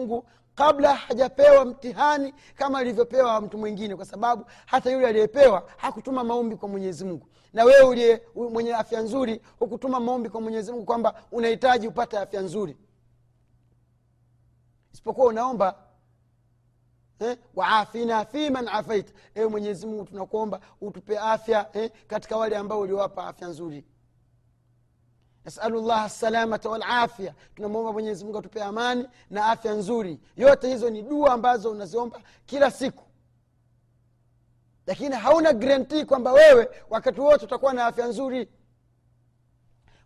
kabla 0.55 0.95
hajapewa 0.95 1.65
mtihani 1.65 2.33
kama 2.55 2.79
alivyopewa 2.79 3.41
mtu 3.41 3.57
mwingine 3.57 3.95
kwa 3.95 4.05
sababu 4.05 4.45
hata 4.65 4.91
yule 4.91 5.07
aliyepewa 5.07 5.69
hakutuma 5.77 6.23
maombi 6.23 6.55
kwa 6.55 6.69
mwenyezi 6.69 7.05
mungu. 7.05 7.27
Na 7.53 7.63
wewe 7.63 7.81
uliye 7.87 8.21
mwenye 8.35 8.73
afya 8.75 9.01
nzuri 9.01 9.41
hukutuma 9.59 9.99
maombi 9.99 10.29
kwa 10.29 10.41
mwenyezi 10.41 10.71
mungu 10.71 10.85
kwamba 10.85 11.23
unahitaji 11.31 11.87
upate 11.87 12.17
afya 12.17 12.41
nzuri. 12.41 12.77
Isipokuwa 14.93 15.27
unaomba 15.27 15.75
eh, 17.19 17.37
waafina 17.55 18.25
fiman 18.25 18.67
afaita 18.67 19.13
ewe 19.35 19.47
mwenyezimungu 19.49 20.03
tunakuomba 20.05 20.59
utupe 20.81 21.19
afya 21.19 21.69
eh, 21.73 21.91
katika 22.07 22.37
wale 22.37 22.57
ambao 22.57 22.79
uliwapa 22.79 23.27
afya 23.27 23.47
nzuri 23.47 23.85
nasalu 25.45 25.81
llah 25.81 26.09
salamata 26.09 26.69
walafya 26.69 27.33
tunamwomba 27.55 27.93
mwenyezi 27.93 28.23
mungu 28.25 28.37
atupe 28.37 28.63
amani 28.63 29.07
na 29.29 29.45
afya 29.45 29.73
nzuri. 29.73 30.19
Yote 30.37 30.67
hizo 30.67 30.89
ni 30.89 31.01
dua 31.01 31.33
ambazo 31.33 31.71
unaziomba 31.71 32.21
kila 32.45 32.71
siku. 32.71 33.03
Lakini 34.87 35.15
hauna 35.15 35.53
grant 35.53 36.05
kwamba 36.05 36.31
wewe 36.31 36.69
wakati 36.89 37.21
wote 37.21 37.45
utakuwa 37.45 37.73
na 37.73 37.85
afya 37.85 38.07
nzuri. 38.07 38.47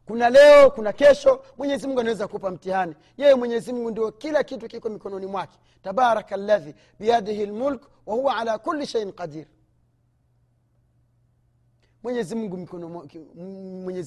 Kuna 0.06 0.30
leo 0.30 0.72
kuna 0.72 0.94
kesho 0.94 1.46
mwenyezi 1.58 1.88
mungu 1.88 2.00
anaweza 2.00 2.28
kupa 2.28 2.52
mtihani. 2.52 2.96
Yeye 3.18 3.36
mwenyezi 3.36 3.74
mungu 3.74 3.92
ndio 3.92 4.12
kila 4.12 4.44
kitu 4.44 4.68
kiko 4.68 4.90
mikononi 4.90 5.26
mwake. 5.26 5.58
Tabaraka 5.84 6.38
ladhi 6.38 6.76
biyadihi 7.00 7.46
lmulk 7.46 7.88
wahuwa 8.06 8.38
ala 8.38 8.58
kuli 8.58 8.88
shaiin 8.88 9.12
qadir 9.12 9.46
mwenyezi 12.04 12.36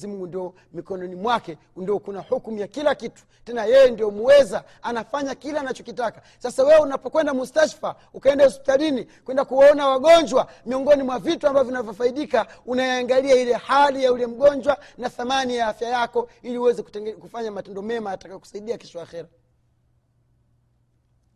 mungu 0.08 0.26
ndio 0.26 0.54
mikononi 0.72 1.14
mwake 1.14 1.58
ndio 1.76 1.98
kuna 1.98 2.20
hukumu 2.20 2.58
ya 2.58 2.66
kila 2.66 2.94
kitu. 2.94 3.22
Tena 3.44 3.64
yeye 3.64 3.90
ndio 3.90 4.10
muweza 4.10 4.64
anafanya 4.82 5.34
kila 5.34 5.60
anachokitaka. 5.60 6.22
Sasa 6.38 6.64
wewe 6.64 6.80
unapokwenda 6.80 7.34
mustashfa 7.34 7.96
ukaenda 8.14 8.44
hospitalini 8.44 9.04
kwenda 9.24 9.44
kuwaona 9.44 9.88
wagonjwa 9.88 10.48
miongoni 10.66 11.02
mwa 11.02 11.18
vitu 11.18 11.46
ambavyo 11.46 11.68
vinavyofaidika 11.70 12.46
unaangalia 12.66 13.34
ile 13.34 13.52
hali 13.52 14.04
ya 14.04 14.10
yule 14.10 14.26
mgonjwa 14.26 14.78
na 14.98 15.08
thamani 15.10 15.56
ya 15.56 15.66
afya 15.68 15.88
yako 15.88 16.28
ili 16.42 16.58
uweze 16.58 16.82
kufanya 17.20 17.50
matendo 17.50 17.82
mema 17.82 18.10
atakakusaidia 18.12 18.78
kesho 18.78 19.00
akhera. 19.00 19.28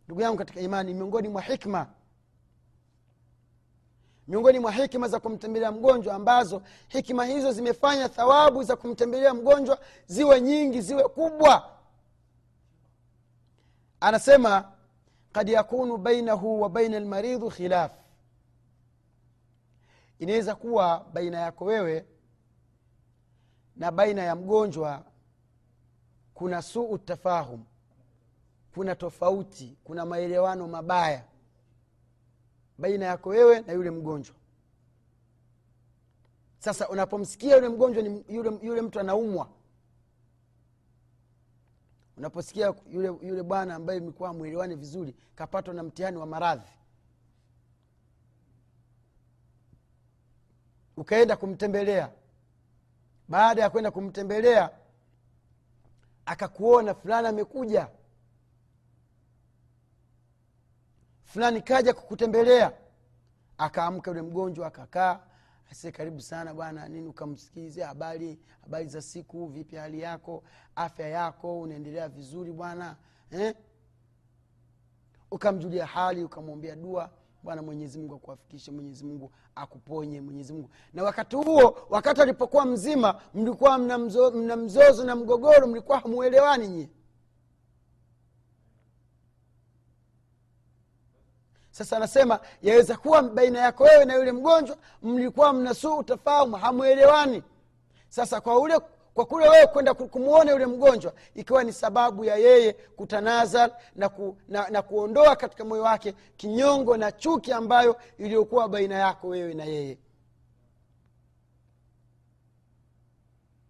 Ndugu 0.05 0.21
yangu 0.21 0.37
katika 0.37 0.59
imani 0.61 0.93
miongoni 0.93 1.27
mwa 1.27 1.41
hikma 1.41 1.87
miongoni 4.31 4.59
mwa 4.59 4.71
hikima 4.71 5.07
za 5.07 5.19
kumtembelea 5.19 5.71
mgonjwa 5.71 6.15
ambazo 6.15 6.61
hikima 6.87 7.25
hizo 7.25 7.51
zimefanya 7.51 8.09
thawabu 8.09 8.63
za 8.63 8.75
kumtembelea 8.75 9.33
mgonjwa 9.33 9.79
ziwe 10.05 10.41
nyingi 10.41 10.81
ziwe 10.81 11.03
kubwa. 11.03 11.69
Anasema 13.99 14.71
kad 15.31 15.49
yakunu 15.49 15.97
bainahu 15.97 16.61
wa 16.61 16.69
baina 16.69 16.99
lmaridhu 16.99 17.49
khilaf. 17.49 17.91
Inaweza 20.19 20.55
kuwa 20.55 21.05
baina 21.13 21.39
yako 21.39 21.65
wewe 21.65 22.05
na 23.75 23.91
baina 23.91 24.23
ya 24.23 24.35
mgonjwa 24.35 25.03
kuna 26.33 26.61
suu 26.61 26.97
tafahum 26.97 27.63
kuna 28.73 28.95
tofauti 28.95 29.77
kuna 29.83 30.05
maelewano 30.05 30.67
mabaya 30.67 31.23
baina 32.81 33.05
yako 33.05 33.29
wewe 33.29 33.59
na 33.61 33.73
yule 33.73 33.91
mgonjwa. 33.91 34.35
Sasa 36.59 36.89
unapomsikia 36.89 37.55
yule 37.55 37.69
mgonjwa 37.69 38.03
ni 38.03 38.25
yule, 38.29 38.59
yule 38.61 38.81
mtu 38.81 38.99
anaumwa. 38.99 39.49
Unaposikia 42.17 42.73
yule, 42.91 43.07
yule 43.07 43.43
bwana 43.43 43.75
ambaye 43.75 43.99
mlikuwa 43.99 44.33
mwelewani 44.33 44.75
vizuri 44.75 45.15
kapatwa 45.35 45.73
na 45.73 45.83
mtihani 45.83 46.17
wa 46.17 46.25
maradhi. 46.25 46.71
Ukaenda 50.97 51.35
kumtembelea. 51.37 52.11
Baada 53.27 53.61
ya 53.61 53.69
kwenda 53.69 53.91
kumtembelea 53.91 54.69
akakuona 56.25 56.93
fulani 56.93 57.27
amekuja 57.27 57.87
fulani 61.31 61.61
kaja 61.61 61.93
kukutembelea. 61.93 62.71
Akaamka 63.57 64.11
yule 64.11 64.21
mgonjwa 64.21 64.67
akakaa 64.67 65.19
asie 65.71 65.91
karibu 65.91 66.21
sana 66.21 66.53
bwana 66.53 66.87
nini 66.89 67.07
ukamsikize 67.07 67.83
habari 67.83 68.39
habari 68.61 68.87
za 68.87 69.01
siku 69.01 69.47
vipi 69.47 69.75
hali 69.75 69.99
yako? 70.01 70.43
Afya 70.75 71.07
yako 71.07 71.61
unaendelea 71.61 72.09
vizuri 72.09 72.51
bwana 72.51 72.95
eh? 73.31 73.55
ukamjulia 75.31 75.85
hali 75.85 76.23
ukamwombea 76.23 76.75
dua 76.75 77.09
bwana 77.43 77.61
mwenyezi 77.61 77.99
mungu 77.99 78.15
akuafikishe 78.15 78.71
mwenyezi 78.71 79.05
mungu 79.05 79.31
akuponye 79.55 80.21
mwenyezi 80.21 80.53
mungu. 80.53 80.69
Na 80.93 81.03
wakati 81.03 81.35
huo 81.35 81.77
wakati 81.89 82.21
alipokuwa 82.21 82.65
mzima 82.65 83.21
mlikuwa 83.33 83.77
mna, 83.77 83.97
mzo, 83.97 84.31
mna 84.31 84.55
mzozo 84.55 85.03
na 85.03 85.15
mgogoro 85.15 85.67
mlikuwa 85.67 85.99
hamuelewani 85.99 86.67
nyie 86.67 86.89
sasa 91.71 91.97
anasema 91.97 92.39
yaweza 92.61 92.97
kuwa 92.97 93.21
baina 93.21 93.59
yako 93.59 93.83
wewe 93.83 94.05
na 94.05 94.15
yule 94.15 94.31
mgonjwa 94.31 94.77
mlikuwa 95.01 95.53
mna 95.53 95.73
suu 95.73 96.03
hamwelewani 96.61 97.43
sasa 98.09 98.41
kwa 98.41 98.59
ule 98.59 98.79
kwa 99.13 99.25
kule 99.25 99.49
wewe 99.49 99.67
kwenda 99.67 99.93
kumwona 99.93 100.51
yule 100.51 100.65
mgonjwa 100.65 101.13
ikiwa 101.35 101.63
ni 101.63 101.73
sababu 101.73 102.25
ya 102.25 102.35
yeye 102.35 102.73
kutanaza 102.73 103.75
na, 103.95 104.09
ku, 104.09 104.37
na, 104.47 104.69
na 104.69 104.81
kuondoa 104.81 105.35
katika 105.35 105.65
moyo 105.65 105.83
wake 105.83 106.15
kinyongo 106.37 106.97
na 106.97 107.11
chuki 107.11 107.51
ambayo 107.53 107.97
iliyokuwa 108.17 108.69
baina 108.69 108.95
yako 108.95 109.27
wewe 109.27 109.53
na 109.53 109.65
yeye. 109.65 109.97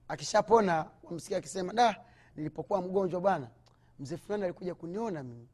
Akishapona 0.08 0.86
wamsikia 1.04 1.38
akisema 1.38 1.74
da 1.74 1.96
nilipokuwa 2.36 2.82
mgonjwa 2.82 3.22
bwana 3.22 3.48
mzee 4.00 4.18
fulani 4.18 4.44
alikuja 4.44 4.76
kuniona 4.76 5.24
mimi 5.24 5.48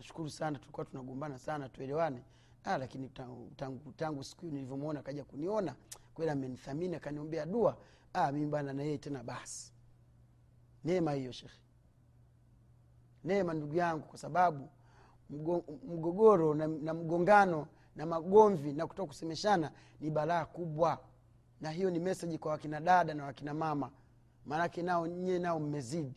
nashukuru 0.00 0.30
sana 0.30 0.58
tulikuwa 0.58 0.86
tunagombana 0.86 1.38
sana 1.38 1.68
tuelewane. 1.68 2.22
Ah, 2.64 2.78
lakini 2.78 3.08
tangu, 3.08 3.50
tangu, 3.56 3.92
tangu 3.92 4.24
siku 4.24 4.40
hiyo 4.40 4.52
nilivyomwona 4.54 5.00
akaja 5.00 5.24
kuniona 5.24 5.74
kweli 6.14 6.30
amenithamini 6.30 6.96
akaniombea 6.96 7.46
dua. 7.46 7.76
Ah, 8.12 8.32
mimi 8.32 8.46
bana 8.46 8.72
na 8.72 8.82
yeye 8.82 8.98
tena 8.98 9.24
basi. 9.24 9.72
Neema 10.84 11.12
hiyo 11.12 11.32
shekhe. 11.32 11.58
Neema 13.24 13.54
ndugu 13.54 13.74
yangu 13.76 14.06
kwa 14.06 14.18
sababu 14.18 14.68
mgo, 15.30 15.64
mgogoro 15.88 16.54
na, 16.54 16.66
na 16.66 16.94
mgongano 16.94 17.66
na 17.96 18.06
magomvi 18.06 18.72
na 18.72 18.86
kutoka 18.86 19.06
kusemeshana 19.06 19.72
ni 20.00 20.10
balaa 20.10 20.44
kubwa. 20.44 20.98
Na 21.60 21.70
hiyo 21.70 21.90
ni 21.90 21.98
meseji 21.98 22.38
kwa 22.38 22.52
wakina 22.52 22.80
dada 22.80 23.14
na 23.14 23.24
wakina 23.24 23.54
mama. 23.54 23.90
Maanake 24.46 24.82
nao 24.82 25.06
nyie 25.06 25.38
nao 25.38 25.60
mmezidi 25.60 26.14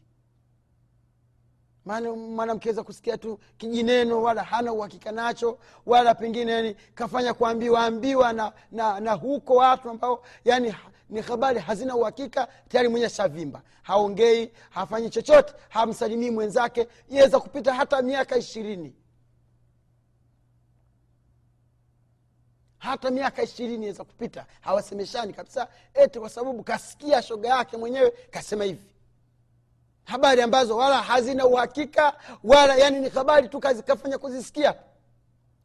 maana 1.85 2.15
maana 2.15 2.55
mkiweza 2.55 2.83
kusikia 2.83 3.17
tu 3.17 3.39
kijineno 3.57 4.21
wala 4.21 4.43
hana 4.43 4.73
uhakika 4.73 5.11
nacho 5.11 5.57
wala 5.85 6.15
pengine 6.15 6.51
yani 6.51 6.75
kafanya 6.95 7.33
kuambiwaambiwa 7.33 8.33
na, 8.33 8.53
na, 8.71 8.99
na 8.99 9.13
huko 9.13 9.55
watu 9.55 9.89
ambao 9.89 10.23
yani 10.45 10.75
ni 11.09 11.21
habari 11.21 11.59
hazina 11.59 11.95
uhakika 11.95 12.47
tayari 12.69 12.89
mwenye 12.89 13.09
shavimba 13.09 13.61
haongei 13.81 14.51
hafanyi 14.69 15.09
chochote 15.09 15.53
hamsalimii 15.69 16.29
mwenzake 16.31 16.87
iweza 17.09 17.39
kupita 17.39 17.73
hata 17.73 18.01
miaka 18.01 18.37
ishirini. 18.37 18.95
Hata 22.77 23.11
miaka 23.11 23.43
ishirini 23.43 23.85
iweza 23.85 24.03
kupita 24.03 24.45
hawasemeshani 24.61 25.33
kabisa 25.33 25.67
eti 25.93 26.19
kwa 26.19 26.29
sababu 26.29 26.63
kasikia 26.63 27.21
shoga 27.21 27.49
yake 27.49 27.77
mwenyewe 27.77 28.11
kasema 28.31 28.63
hivi 28.63 28.92
habari 30.05 30.41
ambazo 30.41 30.77
wala 30.77 31.01
hazina 31.03 31.45
uhakika 31.47 32.17
wala 32.43 32.75
yani 32.75 32.99
ni 32.99 33.09
habari 33.09 33.49
tu 33.49 33.59
kafanya 33.59 34.17
kuzisikia. 34.17 34.75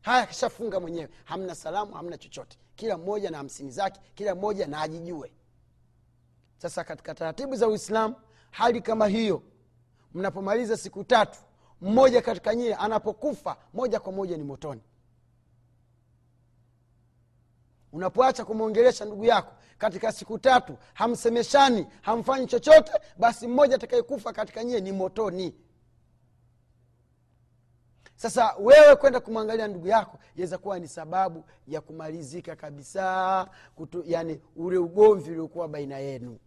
Haya 0.03 0.27
kishafunga 0.27 0.81
mwenyewe. 0.81 1.09
Hamna 1.25 1.55
salamu 1.55 1.93
hamna 1.95 2.19
chochote. 2.19 2.59
Kila 2.77 2.99
mmoja 2.99 3.31
na 3.31 3.37
hamsini 3.39 3.71
zake 3.71 4.01
kila 4.15 4.35
mmoja 4.35 4.67
na 4.67 4.81
ajijue. 4.81 5.33
Sasa 6.59 6.85
katika 6.85 7.15
taratibu 7.15 7.57
za 7.57 7.69
uislamu 7.69 8.15
hali 8.51 8.81
kama 8.83 9.07
hiyo 9.07 9.43
mnapomaliza 10.15 10.77
siku 10.77 11.05
tatu 11.05 11.39
mmoja 11.81 12.23
katika 12.23 12.55
nyie 12.55 12.75
anapokufa 12.75 13.57
moja 13.75 14.01
kwa 14.01 14.13
moja 14.13 14.37
ni 14.37 14.45
motoni. 14.45 14.81
Unapoacha 17.93 18.45
kumwongelesha 18.45 19.05
ndugu 19.05 19.25
yako 19.25 19.53
katika 19.79 20.13
siku 20.13 20.39
tatu 20.39 20.77
hamsemeshani 20.95 21.87
hamfanyi 22.03 22.47
chochote 22.47 22.93
basi 23.19 23.47
mmoja 23.49 23.75
atakayekufa 23.75 24.33
katika 24.33 24.65
nyie 24.65 24.81
ni 24.81 24.93
motoni. 24.93 25.55
Sasa 28.17 28.55
wewe 28.61 28.97
kwenda 28.97 29.21
kumwangalia 29.21 29.69
ndugu 29.69 29.87
yako 29.87 30.19
yaweza 30.37 30.59
kuwa 30.59 30.79
ni 30.79 30.89
sababu 30.89 31.45
ya 31.67 31.81
kumalizika 31.81 32.57
kabisa 32.57 33.47
kutu, 33.75 34.03
yani 34.07 34.41
ule 34.57 34.79
ugomvi 34.79 35.31
uliokuwa 35.31 35.69
baina 35.69 35.99
yenu. 35.99 36.39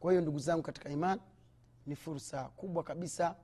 Kwa 0.00 0.12
hiyo 0.12 0.22
ndugu 0.22 0.38
zangu 0.38 0.62
katika 0.62 0.88
imani 0.88 1.20
ni 1.86 1.96
fursa 1.96 2.44
kubwa 2.44 2.82
kabisa 2.82 3.36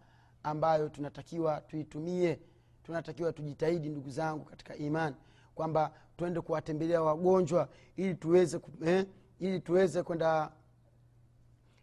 ambayo 0.42 0.88
tunatakiwa 0.88 1.60
tuitumie 1.60 2.38
tunatakiwa 2.82 3.32
tujitahidi 3.32 3.88
ndugu 3.88 4.10
zangu 4.10 4.44
katika 4.44 4.76
imani 4.76 5.16
kwamba 5.54 5.92
twende 6.16 6.40
kuwatembelea 6.40 7.02
wagonjwa 7.02 7.68
ili 7.96 8.14
tuweze 8.14 8.60
eh, 8.84 9.06
ili 9.40 9.60
tuweze 9.60 10.02
kwenda 10.02 10.52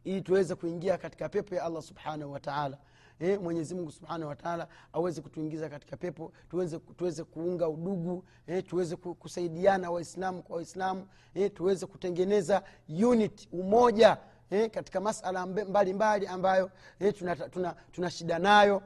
ili 0.03 0.21
tuweze 0.21 0.55
kuingia 0.55 0.97
katika 0.97 1.29
pepo 1.29 1.55
ya 1.55 1.63
allah 1.63 1.81
subhanahu 1.81 2.31
wataala 2.31 2.77
eh, 3.19 3.41
mwenyezimungu 3.41 3.91
subhanahu 3.91 4.29
wataala 4.29 4.67
aweze 4.93 5.21
kutuingiza 5.21 5.69
katika 5.69 5.97
pepo 5.97 6.31
tuweze, 6.49 6.79
tuweze 6.79 7.23
kuunga 7.23 7.69
udugu 7.69 8.25
eh, 8.47 8.63
tuweze 8.67 8.95
kusaidiana 8.95 9.91
waislamu 9.91 10.43
kwa 10.43 10.55
waislamu 10.55 11.07
eh, 11.33 11.51
tuweze 11.53 11.85
kutengeneza 11.85 12.63
unit 12.89 13.47
umoja 13.51 14.17
eh, 14.49 14.69
katika 14.71 15.01
masala 15.01 15.45
mbalimbali 15.45 15.93
mbali 15.93 16.27
ambayo 16.27 16.71
eh, 16.99 17.13
tuna, 17.17 17.35
tuna, 17.35 17.75
tuna 17.91 18.09
shida 18.11 18.39
nayo 18.39 18.81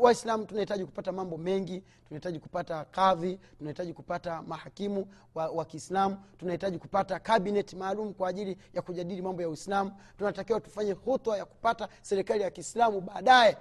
waislamu 0.00 0.44
tunahitaji 0.46 0.84
kupata 0.84 1.12
mambo 1.12 1.36
mengi 1.38 1.82
tunahitaji 2.08 2.38
kupata 2.38 2.84
kadhi 2.84 3.38
tunahitaji 3.58 3.92
kupata 3.92 4.42
mahakimu 4.42 5.06
wa, 5.34 5.48
wa 5.48 5.64
kiislamu 5.64 6.16
tunahitaji 6.38 6.78
kupata 6.78 7.18
kabinet 7.20 7.74
maalum 7.74 8.14
kwa 8.14 8.28
ajili 8.28 8.58
ya 8.74 8.82
kujadili 8.82 9.22
mambo 9.22 9.42
ya 9.42 9.48
uislamu. 9.48 9.92
Tunatakiwa 10.18 10.60
tufanye 10.60 10.92
hutwa 10.92 11.38
ya 11.38 11.44
kupata 11.44 11.88
serikali 12.02 12.42
ya 12.42 12.50
kiislamu 12.50 13.00
baadaye. 13.00 13.56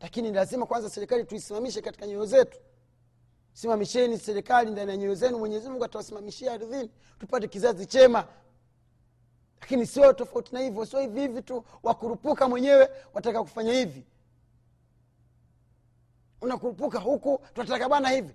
Lakini 0.00 0.32
lazima 0.32 0.66
kwanza 0.66 0.90
serikali 0.90 1.24
tuisimamishe 1.24 1.80
katika 1.82 2.06
nyoyo 2.06 2.26
zetu. 2.26 2.58
Simamisheni 3.52 4.18
serikali 4.18 4.70
ndani 4.70 4.90
ya 4.90 4.96
nyoyo 4.96 5.14
zenu. 5.14 5.38
Mwenyezimungu 5.38 5.84
atawasimamishia 5.84 6.52
ardhini 6.52 6.90
tupate 7.18 7.48
kizazi 7.48 7.86
chema. 7.86 8.24
Lakini 9.60 9.86
sio 9.86 10.12
tofauti 10.12 10.54
na 10.54 10.60
hivyo 10.60 10.86
sio 10.86 11.00
hivi 11.00 11.20
hivi 11.20 11.42
tu. 11.42 11.64
Wakurupuka 11.82 12.48
mwenyewe 12.48 12.88
wataka 13.14 13.42
kufanya 13.42 13.72
hivi 13.72 14.04
unakurupuka 16.40 16.98
huku 16.98 17.40
tunataka 17.54 17.88
bana 17.88 18.08
hivi 18.08 18.34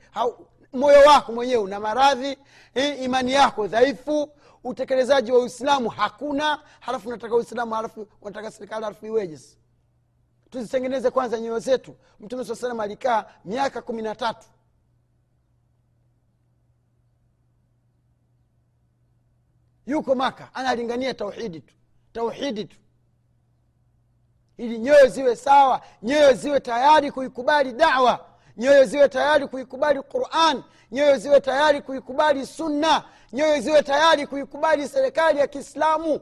moyo 0.74 1.00
wako 1.08 1.32
mwenyewe 1.32 1.62
una 1.64 1.80
maradhi 1.80 2.38
eh, 2.74 3.02
imani 3.04 3.32
yako 3.34 3.68
dhaifu 3.68 4.30
utekelezaji 4.64 5.32
wa 5.32 5.40
uislamu 5.40 5.90
hakuna 5.90 6.60
halafu 6.80 7.08
unataka 7.10 7.36
uislamu 7.36 7.74
halafu 7.76 8.08
unataka 8.22 8.52
serikali 8.52 8.84
halafu 8.84 9.06
iweje 9.06 9.40
tuzitengeneze 10.50 11.12
kwanza 11.12 11.40
nyoyo 11.40 11.60
zetu. 11.60 11.96
Mtume 12.20 12.46
saa 12.46 12.56
salam 12.56 12.80
alikaa 12.80 13.26
miaka 13.46 13.82
kumi 13.82 14.02
na 14.02 14.16
tatu. 14.16 14.48
Yuko 19.86 20.16
maka 20.16 20.54
analingania 20.56 21.14
tauhidi 21.14 21.62
tu 21.62 21.74
tauhidi 22.14 22.66
tu 22.66 22.78
ili 24.58 24.78
nyoyo 24.80 25.08
ziwe 25.08 25.36
sawa 25.36 25.82
nyoyo 26.04 26.34
ziwe 26.34 26.60
tayari 26.60 27.12
kuikubali 27.12 27.72
dawa 27.72 28.26
nyoyo 28.58 28.86
ziwe 28.86 29.10
tayari 29.10 29.48
kuikubali 29.48 30.02
quran 30.02 30.64
nyoyo 30.92 31.18
ziwe 31.18 31.42
tayari 31.42 31.82
kuikubali 31.82 32.46
sunna 32.46 33.04
nyoyo 33.34 33.62
ziwe 33.62 33.84
tayari 33.84 34.28
kuikubali 34.28 34.88
serikali 34.88 35.40
ya 35.40 35.48
kiislamu. 35.48 36.20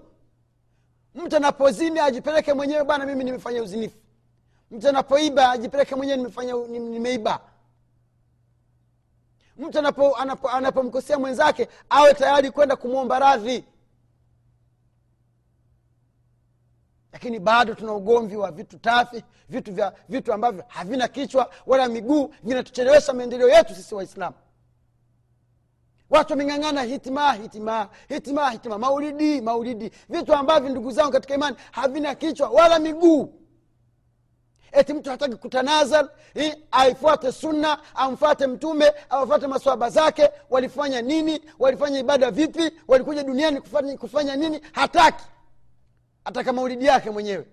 Mtu 1.16 1.36
anapozini 1.36 2.00
ajipeleke 2.00 2.54
mwenyewe 2.54 2.84
bwana 2.84 3.06
mimi 3.06 3.24
nimefanya 3.24 3.64
uzinifu. 3.64 3.98
Mtu 4.72 4.90
anapoiba 4.90 5.52
ajipeleke 5.52 5.96
mwenyewe 5.96 6.18
nimefanya 6.18 6.54
nimeiba. 6.68 7.40
Mtu 9.58 9.80
anapomkosea 9.80 10.22
anapo, 10.24 10.50
anapo 10.50 11.20
mwenzake 11.20 11.68
awe 11.90 12.14
tayari 12.14 12.52
kwenda 12.52 12.76
kumwomba 12.76 13.20
radhi 13.20 13.66
lakini 17.14 17.40
bado 17.40 17.74
tuna 17.74 17.94
ugomvi 17.94 18.36
wa 18.38 18.52
vitu 18.52 18.78
tafi 18.80 19.24
vitu 19.50 19.74
vya 19.74 19.94
vitu 20.10 20.34
ambavyo 20.34 20.64
havina 20.68 21.08
kichwa 21.08 21.50
wala 21.66 21.88
miguu 21.88 22.34
vinatuchelewesha 22.44 23.14
maendeleo 23.14 23.50
yetu 23.50 23.76
sisi 23.76 23.96
waislamu. 23.96 24.36
Watu 26.10 26.34
wameng'ang'ana 26.34 26.82
hitima 26.84 27.34
hitima 27.34 27.90
hitima 28.10 28.52
hitima 28.52 28.78
maulidi 28.78 29.42
maulidi. 29.42 29.92
Vitu 30.10 30.34
ambavyo 30.36 30.70
ndugu 30.70 30.92
zangu 30.92 31.12
katika 31.12 31.34
imani 31.36 31.58
havina 31.72 32.16
kichwa 32.16 32.50
wala 32.50 32.80
miguu. 32.80 33.34
Eti 34.72 34.94
mtu 34.94 35.10
hataki 35.10 35.36
kutanazal 35.36 36.10
aifuate 36.72 37.32
sunna 37.32 37.78
amfate 37.96 38.48
mtume 38.48 38.94
awafate 39.10 39.48
maswaba 39.48 39.90
zake 39.90 40.30
walifanya 40.50 41.02
nini 41.02 41.42
walifanya 41.60 42.00
ibada 42.00 42.32
vipi 42.32 42.72
walikuja 42.88 43.24
duniani 43.24 43.62
kufanya, 43.62 43.98
kufanya 43.98 44.36
nini? 44.36 44.62
Hataki 44.72 45.24
ataka 46.26 46.54
maulidi 46.54 46.86
yake 46.86 47.10
mwenyewe. 47.10 47.48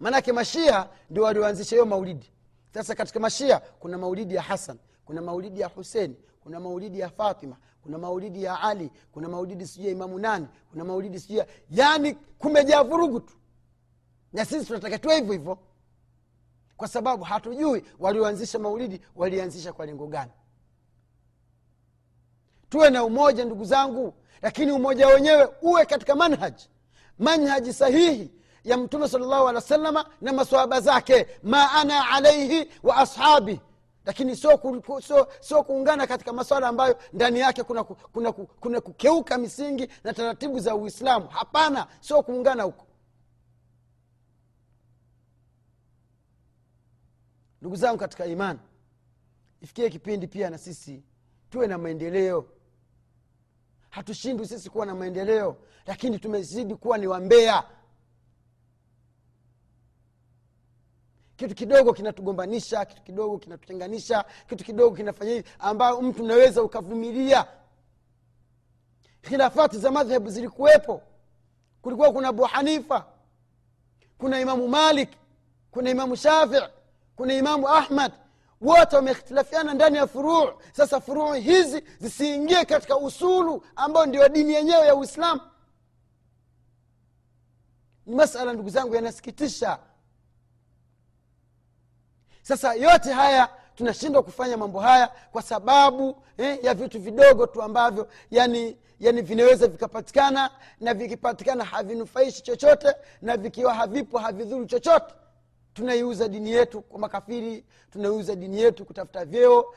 Maanake 0.00 0.32
mashia 0.32 0.88
ndio 1.10 1.22
walioanzisha 1.22 1.76
hiyo 1.76 1.86
maulidi. 1.86 2.32
Sasa 2.74 2.94
katika 2.94 3.20
mashia 3.20 3.58
kuna 3.60 3.98
maulidi 3.98 4.34
ya 4.34 4.42
hasan 4.42 4.78
kuna 5.04 5.22
maulidi 5.22 5.60
ya 5.60 5.68
huseni 5.68 6.16
kuna 6.40 6.60
maulidi 6.60 6.98
ya 7.00 7.08
fatima 7.10 7.56
kuna 7.82 7.98
maulidi 7.98 8.42
ya 8.42 8.60
ali 8.60 8.90
kuna 9.12 9.28
maulidi 9.28 9.66
sijui 9.66 9.86
ya 9.86 9.92
imamu 9.92 10.18
nani 10.18 10.46
kuna 10.70 10.84
maulidi 10.84 11.20
sijui 11.20 11.38
ya 11.38 11.46
yaani 11.70 12.14
kumejaa 12.14 12.82
vurugu 12.82 13.20
tu. 13.20 13.34
Na 14.32 14.44
sisi 14.44 14.66
tunataka 14.66 14.98
tuwe 14.98 15.14
hivyo 15.16 15.32
hivyo. 15.32 15.58
Kwa 16.76 16.88
sababu 16.88 17.24
hatujui 17.24 17.84
walioanzisha 17.98 18.58
maulidi 18.58 19.00
walianzisha 19.16 19.72
kwa 19.72 19.86
lengo 19.86 20.06
gani. 20.06 20.30
Tuwe 22.68 22.90
na 22.90 23.04
umoja 23.04 23.44
ndugu 23.44 23.64
zangu 23.64 24.14
lakini 24.42 24.72
umoja 24.72 25.06
wenyewe 25.08 25.48
uwe 25.62 25.86
katika 25.86 26.14
manhaji 26.14 26.68
manhaji 27.22 27.72
sahihi 27.72 28.30
ya 28.64 28.76
mtume 28.76 29.08
salllahu 29.08 29.42
alehi 29.48 29.54
wa 29.54 29.60
sallama 29.60 30.06
na 30.20 30.32
maswahaba 30.32 30.80
zake 30.80 31.26
ma 31.42 31.72
ana 31.72 32.08
alaihi 32.10 32.70
wa 32.82 32.96
ashabi. 32.96 33.60
Lakini 34.06 34.36
sio 34.36 34.82
so, 35.02 35.28
so 35.40 35.62
kuungana 35.62 36.06
katika 36.06 36.32
maswala 36.32 36.68
ambayo 36.68 36.98
ndani 37.12 37.40
yake 37.40 37.62
kuna, 37.62 37.84
kuna, 37.84 38.32
kuna, 38.32 38.50
kuna 38.60 38.80
kukeuka 38.80 39.38
misingi 39.38 39.88
na 40.04 40.12
taratibu 40.12 40.60
za 40.60 40.74
uislamu. 40.74 41.28
Hapana 41.28 41.86
sio 42.00 42.22
kuungana 42.22 42.62
huko. 42.62 42.86
Ndugu 47.60 47.76
zangu 47.76 47.98
katika 47.98 48.26
imani 48.26 48.58
ifikie 49.60 49.90
kipindi 49.90 50.26
pia 50.26 50.50
na 50.50 50.58
sisi 50.58 51.02
tuwe 51.50 51.66
na 51.66 51.78
maendeleo 51.78 52.44
hatushindwi 53.92 54.46
sisi 54.46 54.70
kuwa 54.70 54.86
na 54.86 54.94
maendeleo 54.94 55.56
lakini 55.86 56.18
tumezidi 56.18 56.74
kuwa 56.74 56.98
ni 56.98 57.06
wambea 57.06 57.64
kitu 61.36 61.54
kidogo 61.54 61.92
kinatugombanisha 61.92 62.84
kitu 62.84 63.02
kidogo 63.02 63.38
kinatutenganisha 63.38 64.24
kitu 64.48 64.64
kidogo 64.64 64.96
kinafanya 64.96 65.32
hivi 65.32 65.48
ambayo 65.58 66.02
mtu 66.02 66.24
unaweza 66.24 66.62
ukavumilia. 66.62 67.46
Khilafati 69.22 69.78
za 69.78 69.90
madhhebu 69.90 70.30
zilikuwepo. 70.30 71.02
Kulikuwa 71.82 72.12
kuna 72.12 72.28
abu 72.28 72.42
hanifa 72.42 73.06
kuna 74.18 74.40
imamu 74.40 74.68
malik 74.68 75.10
kuna 75.70 75.90
imamu 75.90 76.16
shafii 76.16 76.62
kuna 77.16 77.34
imamu 77.34 77.68
ahmad 77.68 78.12
wote 78.62 78.96
wamehtilafiana 78.96 79.74
ndani 79.74 79.96
ya 79.96 80.06
furuu 80.06 80.48
sasa 80.72 81.00
furuu 81.00 81.32
hizi 81.32 81.84
zisiingie 81.98 82.64
katika 82.64 82.96
usulu 82.96 83.64
ambayo 83.76 84.06
ndio 84.06 84.28
dini 84.28 84.52
yenyewe 84.52 84.86
ya 84.86 84.94
uislamu. 84.94 85.40
Ni 88.06 88.14
masala 88.14 88.52
ndugu 88.52 88.68
zangu 88.70 88.94
yanasikitisha. 88.94 89.78
Sasa 92.42 92.74
yote 92.74 93.12
haya 93.12 93.48
tunashindwa 93.74 94.22
kufanya 94.22 94.56
mambo 94.56 94.80
haya 94.80 95.12
kwa 95.32 95.42
sababu 95.42 96.22
eh, 96.38 96.64
ya 96.64 96.74
vitu 96.74 97.00
vidogo 97.00 97.46
tu 97.46 97.62
ambavyo 97.62 98.08
yani 98.30 98.76
yani 99.00 99.22
vinaweza 99.22 99.66
vikapatikana 99.66 100.50
na 100.80 100.94
vikipatikana 100.94 101.64
havinufaishi 101.64 102.42
chochote 102.42 102.94
na 103.22 103.36
vikiwa 103.36 103.74
havipo 103.74 104.18
havidhuru 104.18 104.66
chochote 104.66 105.14
tunaiuza 105.74 106.28
dini 106.28 106.50
yetu 106.50 106.82
kwa 106.82 106.98
makafiri 107.00 107.64
tunaiuza 107.90 108.36
dini 108.36 108.60
yetu 108.60 108.84
kutafuta 108.84 109.24
vyeo 109.24 109.74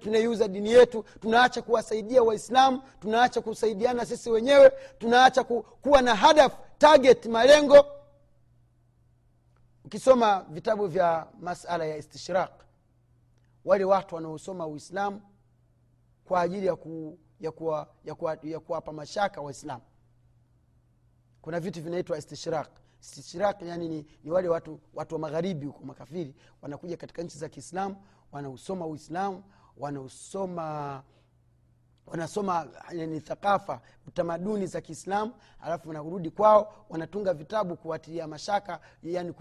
tunaiuza 0.00 0.48
dini 0.48 0.70
yetu 0.72 1.04
tunaacha 1.20 1.62
kuwasaidia 1.62 2.22
waislamu 2.22 2.82
tunaacha 3.00 3.40
kusaidiana 3.40 4.06
sisi 4.06 4.30
wenyewe 4.30 4.72
tunaacha 4.98 5.44
ku, 5.44 5.62
kuwa 5.62 6.02
na 6.02 6.14
hadaf 6.14 6.52
target 6.78 7.26
malengo. 7.26 7.86
Ukisoma 9.84 10.46
vitabu 10.50 10.86
vya 10.86 11.26
masala 11.40 11.84
ya 11.86 11.96
istishraq 11.96 12.50
wale 13.64 13.84
watu 13.84 14.14
wanaosoma 14.14 14.66
uislamu 14.66 15.20
kwa 16.24 16.40
ajili 16.40 16.66
ya 16.66 16.76
ku, 16.76 17.18
ya 17.40 17.52
kuwapa 17.52 17.92
ya 18.04 18.14
kuwa, 18.14 18.38
ya 18.42 18.60
kuwa 18.60 18.82
mashaka 18.92 19.40
waislamu. 19.40 19.82
Kuna 21.42 21.60
vitu 21.60 21.82
vinaitwa 21.82 22.18
istishraq 22.18 22.68
istishraq 23.00 23.62
yani 23.62 23.88
ni, 23.88 24.06
ni 24.24 24.30
wale 24.30 24.48
watu 24.48 24.80
watu 24.94 25.14
wa 25.14 25.18
magharibi 25.20 25.66
huko 25.66 25.84
makafiri 25.84 26.34
wanakuja 26.62 26.96
katika 26.96 27.22
nchi 27.22 27.38
za 27.38 27.48
kiislamu 27.48 27.96
wanausoma 28.32 28.86
uislamu 28.86 29.42
wanausoma 29.76 31.02
wanasoma 32.06 32.66
yani 32.92 33.20
thakafa 33.20 33.80
utamaduni 34.06 34.66
za 34.66 34.80
kiislamu 34.80 35.32
alafu 35.60 35.88
wanarudi 35.88 36.30
kwao 36.30 36.72
wanatunga 36.88 37.34
vitabu 37.34 37.76
kuwatilia 37.76 38.26
mashaka 38.26 38.80
yani 39.02 39.34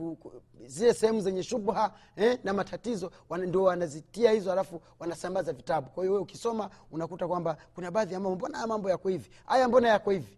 zile 0.65 0.93
sehemu 0.93 1.21
zenye 1.21 1.43
shubha 1.43 1.93
eh, 2.15 2.39
na 2.43 2.53
matatizo 2.53 3.11
wana, 3.29 3.45
ndo 3.45 3.63
wanazitia 3.63 4.31
hizo 4.31 4.51
alafu 4.51 4.81
wanasambaza 4.99 5.53
vitabu. 5.53 5.89
Kwa 5.89 6.03
hiyo 6.03 6.13
we 6.15 6.19
ukisoma 6.21 6.69
unakuta 6.91 7.27
kwamba 7.27 7.57
kuna 7.75 7.91
baadhi 7.91 8.13
ya 8.13 8.19
mambo 8.19 8.35
mbona 8.35 8.57
haya 8.57 8.67
mambo 8.67 8.89
yako 8.89 9.09
hivi? 9.09 9.29
Haya 9.45 9.67
mbona 9.67 9.87
yako 9.89 10.11
hivi? 10.11 10.37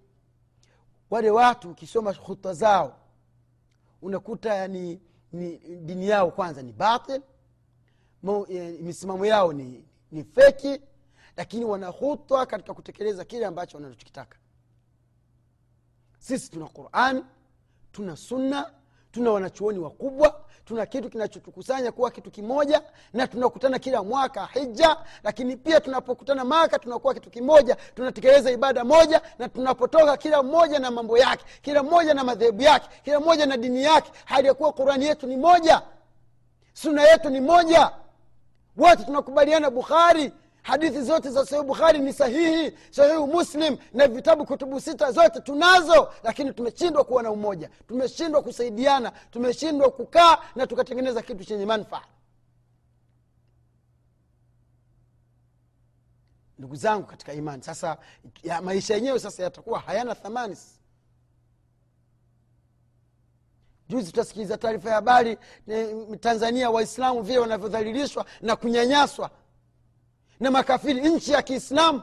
Wale 1.09 1.29
watu 1.31 1.71
ukisoma 1.71 2.13
huta 2.13 2.53
zao 2.53 2.95
unakuta 4.01 4.53
yani 4.53 5.01
ni 5.33 5.57
dini 5.57 6.07
yao 6.07 6.31
kwanza 6.31 6.61
ni 6.61 6.71
batil 6.71 7.21
misimamo 8.81 9.25
yao 9.25 9.53
ni, 9.53 9.85
ni 10.11 10.23
feki 10.23 10.81
lakini 11.37 11.65
wanahutwa 11.65 12.45
katika 12.45 12.73
kutekeleza 12.73 13.25
kile 13.25 13.45
ambacho 13.45 13.77
wanachokitaka. 13.77 14.37
Sisi 16.19 16.51
tuna 16.51 16.67
qurani 16.67 17.23
tuna 17.91 18.15
sunna 18.15 18.73
tuna 19.17 19.31
wanachuoni 19.31 19.79
wakubwa 19.79 20.39
tuna 20.65 20.85
kitu 20.85 21.09
kinachotukusanya 21.09 21.91
kuwa 21.91 22.11
kitu 22.11 22.31
kimoja 22.31 22.81
na 23.13 23.27
tunakutana 23.27 23.79
kila 23.79 24.03
mwaka 24.03 24.45
hija 24.45 24.97
lakini 25.23 25.57
pia 25.57 25.79
tunapokutana 25.79 26.45
maka 26.45 26.79
tunakuwa 26.79 27.13
kitu 27.13 27.29
kimoja 27.29 27.75
tunatekeleza 27.95 28.51
ibada 28.51 28.83
moja 28.83 29.21
na 29.39 29.49
tunapotoka 29.49 30.17
kila 30.17 30.43
mmoja 30.43 30.79
na 30.79 30.91
mambo 30.91 31.17
yake 31.17 31.45
kila 31.61 31.83
mmoja 31.83 32.13
na 32.13 32.23
madhehebu 32.23 32.61
yake 32.61 32.87
kila 33.03 33.19
mmoja 33.19 33.45
na 33.45 33.57
dini 33.57 33.83
yake 33.83 34.11
hali 34.25 34.47
ya 34.47 34.53
kuwa 34.53 34.73
qurani 34.73 35.05
yetu 35.05 35.27
ni 35.27 35.37
moja 35.37 35.81
suna 36.73 37.03
yetu 37.03 37.29
ni 37.29 37.41
moja. 37.41 37.91
Wote 38.77 39.03
tunakubaliana 39.03 39.69
bukhari 39.69 40.31
hadithi 40.67 41.01
zote 41.01 41.29
za 41.29 41.45
sahihu 41.45 41.67
bukhari 41.67 41.99
ni 41.99 42.13
sahihi 42.13 42.77
sahihu 42.91 43.27
muslim 43.27 43.77
na 43.93 44.07
vitabu 44.07 44.45
kutubu 44.45 44.81
sita 44.81 45.11
zote 45.11 45.39
tunazo 45.41 46.13
lakini 46.23 46.53
tumeshindwa 46.53 47.03
kuwa 47.03 47.23
na 47.23 47.31
umoja. 47.31 47.69
Tumeshindwa 47.87 48.41
kusaidiana 48.41 49.11
tumeshindwa 49.31 49.91
kukaa 49.91 50.37
na 50.55 50.67
tukatengeneza 50.67 51.21
kitu 51.21 51.45
chenye 51.45 51.65
manfaa 51.65 52.01
ndugu 56.59 56.75
zangu 56.75 57.05
katika 57.07 57.33
imani 57.33 57.63
sasa 57.63 57.97
ya 58.43 58.61
maisha 58.61 58.95
yenyewe 58.95 59.19
sasa 59.19 59.43
yatakuwa 59.43 59.79
hayana 59.79 60.15
thamani. 60.15 60.57
Juzi 63.89 64.05
tutasikiliza 64.05 64.57
taarifa 64.57 64.89
ya 64.89 64.95
habari 64.95 65.37
tanzania 66.19 66.69
waislamu 66.69 67.21
vile 67.21 67.39
wanavyodhalilishwa 67.39 68.25
na 68.41 68.55
kunyanyaswa 68.55 69.31
na 70.39 70.51
makafiri 70.51 71.01
nchi 71.09 71.31
ya 71.31 71.41
kiislamu. 71.41 72.01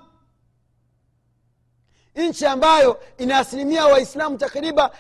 Nchi 2.16 2.47
ambayo 2.47 3.01
ina 3.18 3.38
asilimia 3.38 3.87
waislamu 3.87 4.38
takriban 4.38 4.90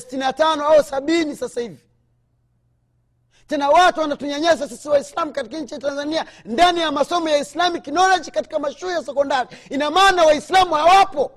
sitini 0.00 0.20
na 0.20 0.32
tano 0.32 0.68
au 0.68 0.84
sabini 0.84 1.36
sasa 1.36 1.60
hivi. 1.60 1.80
Tena 3.46 3.68
watu 3.68 4.00
wanatunyanyasa 4.00 4.68
sisi 4.68 4.88
waislamu 4.88 5.32
katika 5.32 5.58
nchi 5.58 5.74
ya 5.74 5.80
tanzania 5.80 6.26
ndani 6.44 6.80
ya 6.80 6.92
masomo 6.92 7.28
ya 7.28 7.38
islamic 7.38 7.82
knowledge 7.84 8.30
katika 8.30 8.58
mashule 8.58 8.92
ya 8.92 9.04
sekondari. 9.04 9.48
Ina 9.70 9.90
maana 9.90 10.24
waislamu 10.24 10.74
hawapo. 10.74 11.32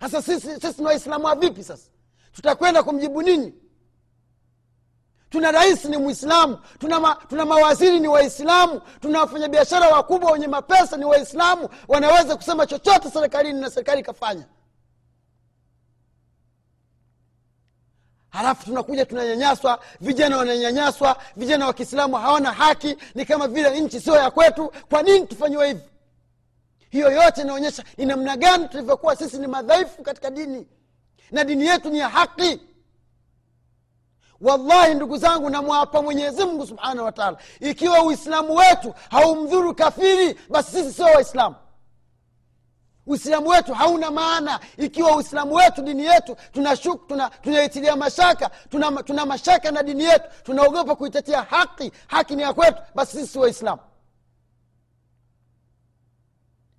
Sasa 0.00 0.22
sisi, 0.22 0.48
ni 0.78 0.84
waislamu 0.86 1.24
wa 1.24 1.34
vipi 1.34 1.64
sasa? 1.64 1.88
Tutakwenda 2.32 2.82
kumjibu 2.82 3.22
nini 3.22 3.54
tuna 5.34 5.52
rais 5.52 5.84
ni 5.84 5.96
mwislamu 5.96 6.58
tuna, 6.78 7.00
ma, 7.00 7.16
tuna 7.28 7.44
mawaziri 7.46 8.00
ni 8.00 8.08
waislamu. 8.08 8.80
Tuna 9.00 9.20
wafanyabiashara 9.20 9.88
wakubwa 9.88 10.30
wenye 10.32 10.46
mapesa 10.46 10.96
ni 10.96 11.04
waislamu. 11.04 11.68
Wanaweza 11.88 12.36
kusema 12.36 12.66
chochote 12.66 13.10
serikalini 13.10 13.60
na 13.60 13.70
serikali 13.70 14.00
ikafanya. 14.00 14.44
Halafu 18.28 18.64
tunakuja 18.64 19.06
tunanyanyaswa 19.06 19.80
vijana 20.00 20.36
wananyanyaswa 20.36 21.16
vijana 21.36 21.66
wa 21.66 21.72
kiislamu 21.72 22.16
hawana 22.16 22.52
haki 22.52 22.96
ni 23.14 23.24
kama 23.24 23.48
vile 23.48 23.80
nchi 23.80 24.00
sio 24.00 24.16
ya 24.16 24.30
kwetu. 24.30 24.72
Kwa 24.90 25.02
nini 25.02 25.26
tufanyiwe 25.26 25.68
hivi? 25.68 25.80
Hiyo 26.90 27.10
yote 27.12 27.40
inaonyesha 27.40 27.84
ni 27.96 28.06
namna 28.06 28.36
gani 28.36 28.68
tulivyokuwa 28.68 29.16
sisi 29.16 29.36
ni 29.38 29.46
madhaifu 29.46 30.02
katika 30.02 30.30
dini. 30.30 30.66
Na 31.30 31.44
dini 31.44 31.66
yetu 31.66 31.90
ni 31.90 31.98
ya 31.98 32.08
haki 32.08 32.60
wallahi 34.40 34.94
ndugu 34.94 35.16
zangu 35.16 35.50
namwapa 35.50 36.02
mwenyezimngu 36.02 36.66
subhanahu 36.66 37.04
wataala 37.06 37.36
ikiwa 37.60 38.02
uislamu 38.02 38.56
wetu 38.56 38.94
haumdhuru 39.10 39.74
kafiri 39.74 40.38
basi 40.48 40.70
sisi 40.70 40.92
sio 40.92 41.04
waislamu. 41.06 41.54
Uislamu 43.06 43.48
wetu 43.48 43.74
hauna 43.74 44.10
maana. 44.10 44.60
Ikiwa 44.76 45.16
uislamu 45.16 45.54
wetu 45.54 45.82
dini 45.82 46.04
yetu 46.04 46.36
tunaitilia 46.52 46.96
tuna, 47.06 47.28
tuna 47.68 47.96
mashaka 47.96 48.50
tuna, 48.70 49.02
tuna 49.02 49.26
mashaka 49.26 49.70
na 49.70 49.82
dini 49.82 50.04
yetu 50.04 50.24
tunaogopa 50.42 50.96
kuitetea 50.96 51.42
haki 51.42 51.92
haki 52.06 52.36
ni 52.36 52.42
ya 52.42 52.52
kwetu 52.52 52.82
basi 52.94 53.16
sisi 53.16 53.38
waislamu. 53.38 53.82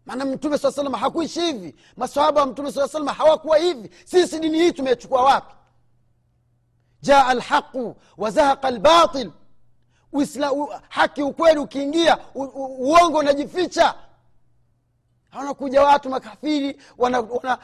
Maana 0.06 0.26
mtume 0.26 0.58
saa 0.58 0.72
salama 0.72 0.98
hakuishi 0.98 1.42
hivi. 1.42 1.76
Masahaba 1.98 2.42
wa 2.42 2.48
mtume 2.48 2.72
saa 2.72 2.88
salama 2.88 3.14
hawakuwa 3.14 3.58
hivi. 3.58 3.90
Sisi 4.06 4.40
dini 4.40 4.58
hii 4.60 4.72
tumechukua 4.72 5.24
wapi 5.24 5.54
jaa 7.08 7.34
lhaqu 7.34 7.96
wazahaqa 8.18 8.72
lbatil 8.72 9.32
haki 10.90 11.24
ukweli 11.24 11.60
ukiingia 11.60 12.18
uongo 12.80 13.18
unajificha. 13.18 13.94
Wanakuja 15.38 15.82
watu 15.84 16.10
makafiri 16.10 16.82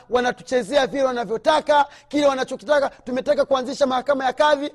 wanatuchezea 0.10 0.80
wana, 0.80 0.82
wana 0.82 0.88
vile 0.92 1.04
wanavyotaka 1.04 1.86
kile 2.08 2.26
wanachokitaka. 2.28 2.90
Tumetaka 2.90 3.46
kuanzisha 3.46 3.88
mahakama 3.88 4.26
ya 4.26 4.34
kadhi. 4.34 4.72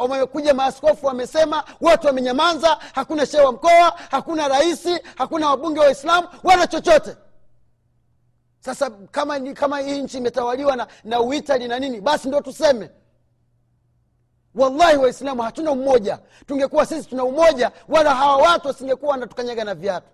Wamekuja 0.00 0.54
maaskofu 0.54 1.06
wamesema 1.06 1.64
watu 1.80 2.06
wamenyamanza 2.06 2.78
hakuna 2.94 3.26
shehe 3.26 3.42
wa 3.42 3.52
mkoa 3.52 3.98
hakuna 4.10 4.48
rahisi 4.48 5.00
hakuna 5.16 5.50
wabunge 5.50 5.80
wa 5.80 5.86
waislamu 5.86 6.28
wala 6.44 6.66
chochote. 6.66 7.16
Sasa 8.60 8.90
kama 8.90 9.40
kama 9.40 9.78
hii 9.78 10.02
nchi 10.02 10.16
imetawaliwa 10.18 10.76
na, 10.76 10.86
na 11.04 11.20
uitali 11.20 11.68
na 11.68 11.78
nini 11.78 12.00
basi 12.00 12.28
ndo 12.28 12.40
tuseme 12.40 12.90
wallahi 14.58 14.96
waislamu 14.96 15.42
hatuna 15.42 15.70
umoja. 15.70 16.18
Tungekuwa 16.46 16.86
sisi 16.86 17.08
tuna 17.08 17.24
umoja 17.24 17.72
wala 17.88 18.14
hawa 18.14 18.36
watu 18.36 18.68
wasingekuwa 18.68 19.10
wanatukanyaga 19.10 19.64
na 19.64 19.74
viatu. 19.74 20.06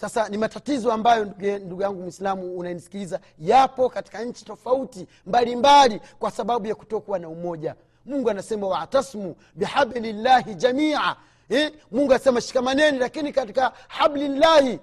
Sasa 0.00 0.28
ni 0.28 0.38
matatizo 0.38 0.92
ambayo 0.92 1.24
ndugu 1.64 1.82
yangu 1.82 2.02
mwislamu 2.02 2.56
unanisikiliza 2.58 3.20
yapo 3.38 3.88
katika 3.88 4.24
nchi 4.24 4.44
tofauti 4.44 5.06
mbalimbali 5.26 5.94
mbali, 5.94 6.10
kwa 6.18 6.30
sababu 6.30 6.66
ya 6.66 6.74
kutokuwa 6.74 7.18
na 7.18 7.28
umoja. 7.28 7.74
Mungu 8.04 8.30
anasema 8.30 8.66
watasmu 8.66 9.36
bihablillahi 9.54 10.54
jamia. 10.54 11.16
Eh? 11.48 11.72
mungu 11.90 12.12
anasema 12.12 12.40
shikamaneni 12.40 12.98
lakini 12.98 13.32
katika 13.32 13.72
hablillahi. 13.88 14.78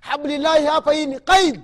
Hablillahi 0.00 0.66
hapa 0.66 0.92
hii 0.92 1.06
ni 1.06 1.20
qaid 1.20 1.60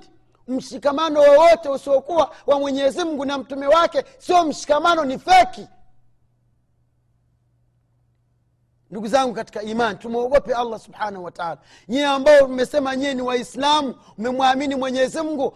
mshikamano 0.49 1.21
wowote 1.21 1.69
usiokuwa 1.69 2.31
wa 2.47 2.59
mwenyezi 2.61 3.05
mungu 3.05 3.25
na 3.25 3.39
mtume 3.39 3.67
wake 3.67 4.05
sio 4.19 4.45
mshikamano 4.45 5.05
ni 5.05 5.19
feki 5.19 5.67
ndugu 8.95 9.09
zangu 9.09 9.35
katika 9.35 9.63
imani 9.63 9.99
tumwogope 9.99 10.55
allah 10.55 10.79
subhanahu 10.81 11.25
wataala 11.25 11.59
nyie 11.89 12.05
ambao 12.07 12.49
mmesema 12.49 12.97
nyie 12.97 13.15
ni 13.15 13.23
waislamu 13.23 13.95
mmemwamini 14.19 14.75
mwenyezi 14.75 15.21
mungu 15.21 15.55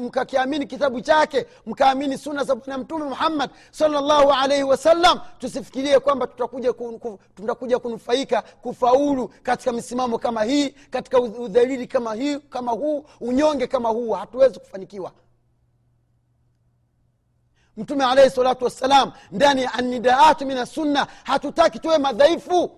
mkakiamini 0.00 0.66
kitabu 0.66 1.00
chake 1.00 1.46
mkaamini 1.66 2.18
suna 2.18 2.44
za 2.44 2.54
bwana 2.54 2.78
mtume 2.78 3.04
muhammad 3.04 3.50
salllahu 3.70 4.32
alaihi 4.32 4.62
wasallam 4.64 5.20
tusifikirie 5.38 5.98
kwamba 6.00 6.26
tutakuja, 6.26 6.72
kun, 6.72 7.18
tutakuja 7.34 7.78
kunufaika 7.78 8.42
kufaulu 8.42 9.28
katika 9.42 9.72
misimamo 9.72 10.18
kama 10.18 10.44
hii 10.44 10.68
katika 10.90 11.20
udhalili 11.20 11.86
kama 11.86 12.16
kama 12.50 12.72
huu 12.72 13.04
unyonge 13.20 13.66
kama 13.66 13.88
huu. 13.88 14.10
Hatuwezi 14.12 14.60
kufanikiwa 14.60 15.12
mtume 17.80 18.04
alaihi 18.04 18.30
salatu 18.30 18.64
wassalam 18.64 19.12
ndani 19.32 19.62
ya 19.62 19.74
anidaatu 19.74 20.46
min 20.46 20.58
assunna 20.58 21.06
hatutaki 21.24 21.78
tuwe 21.78 21.98
madhaifu. 21.98 22.70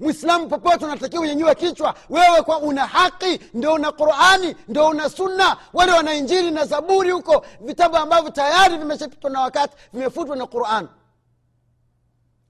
Mwislamu 0.00 0.48
popote 0.48 0.84
unatakiwa 0.84 1.22
unyenyiwe 1.22 1.54
kichwa 1.54 1.94
wewe 2.10 2.42
kwa 2.42 2.58
una 2.58 2.86
haki 2.86 3.40
ndio 3.54 3.72
una 3.74 3.92
qurani 3.92 4.56
ndio 4.68 4.86
una 4.88 5.08
sunna. 5.10 5.56
Wale 5.72 5.92
wana 5.92 6.14
injili 6.14 6.50
na 6.50 6.64
zaburi 6.66 7.10
huko 7.10 7.44
vitabu 7.60 7.96
ambavyo 7.96 8.30
tayari 8.30 8.76
vimeshapitwa 8.78 9.30
na 9.30 9.40
wakati 9.40 9.76
vimefutwa 9.92 10.36
na 10.36 10.46
qurani 10.46 10.88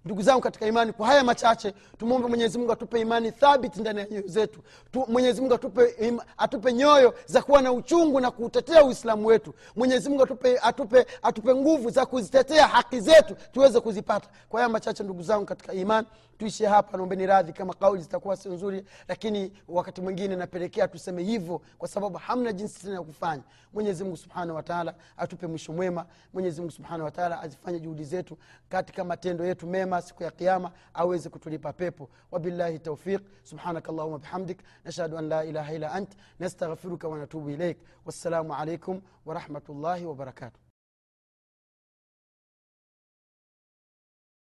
ndugu 0.06 0.22
zangu 0.22 0.40
katika 0.40 0.66
imani 0.66 0.92
kwa 0.92 1.06
haya 1.06 1.24
machache 1.24 1.74
tumwombe 1.98 2.28
mwenyezimungu 2.28 2.72
atupe 2.72 3.00
imani 3.00 3.32
thabiti 3.32 3.80
ndani 3.80 3.98
ya 4.00 4.06
nyoyo 4.10 4.22
zetu. 4.26 4.60
Mwenyezimungu 5.08 5.54
atupe, 5.54 6.12
atupe 6.38 6.72
nyoyo 6.72 7.14
za 7.26 7.42
kuwa 7.42 7.62
na 7.62 7.72
uchungu 7.72 8.20
na 8.20 8.30
kuutetea 8.30 8.84
uislamu 8.84 9.26
wetu. 9.26 9.54
Mwenyezimungu 9.76 10.22
atupe, 10.22 10.58
atupe, 10.62 11.06
atupe 11.22 11.54
nguvu 11.54 11.90
za 11.90 12.06
kuzitetea 12.06 12.66
haki 12.66 13.00
zetu 13.00 13.36
tuweze 13.52 13.80
kuzipata. 13.80 14.28
Kwa 14.48 14.60
haya 14.60 14.68
machache 14.72 15.02
ndugu 15.04 15.22
zangu 15.22 15.44
katika 15.46 15.72
imani 15.72 16.06
tuishie 16.38 16.66
hapa 16.66 16.96
naombeni 16.96 17.26
radhi 17.26 17.52
kama 17.52 17.74
kauli 17.74 18.02
zitakuwa 18.02 18.36
sio 18.36 18.52
nzuri 18.52 18.84
lakini 19.08 19.52
wakati 19.68 20.00
mwingine 20.00 20.36
napelekea 20.36 20.88
tuseme 20.88 21.22
hivyo 21.22 21.60
kwa 21.78 21.88
sababu 21.88 22.18
hamna 22.18 22.52
jinsi 22.52 22.80
tena 22.80 22.94
ya 22.94 23.02
kufanya. 23.02 23.42
Mwenyezi 23.72 24.16
subhanahu 24.16 24.56
wataala 24.56 24.94
atupe 25.16 25.46
mwisho 25.46 25.72
mwema. 25.72 26.06
Mwenyezi 26.32 26.60
mungu 26.60 26.72
subhanahu 26.72 27.04
wataala 27.04 27.40
azifanye 27.40 27.80
juhudi 27.80 28.04
zetu 28.04 28.38
katika 28.68 29.04
matendo 29.04 29.46
yetu 29.46 29.66
mema 29.66 30.02
siku 30.02 30.22
ya 30.22 30.30
kiama 30.30 30.72
aweze 30.94 31.28
kutulipa 31.28 31.72
pepo. 31.72 32.08
Wabillahi 32.30 32.78
taufiq 32.78 33.20
subhanaka 33.42 33.92
allahuma 33.92 34.18
bihamdik. 34.18 34.58
Nashhadu 34.84 35.18
an 35.18 35.28
la 35.28 35.44
ilaha 35.44 35.74
illa 35.74 35.92
ant. 35.92 36.16
Nastaghfiruka 36.38 37.08
wanatubu 37.08 37.50
ilaik 37.50 37.78
wassalamu 38.04 38.54
alaikum 38.54 39.00
warahmatullahi 39.26 40.04
wabarakatuh 40.04 40.65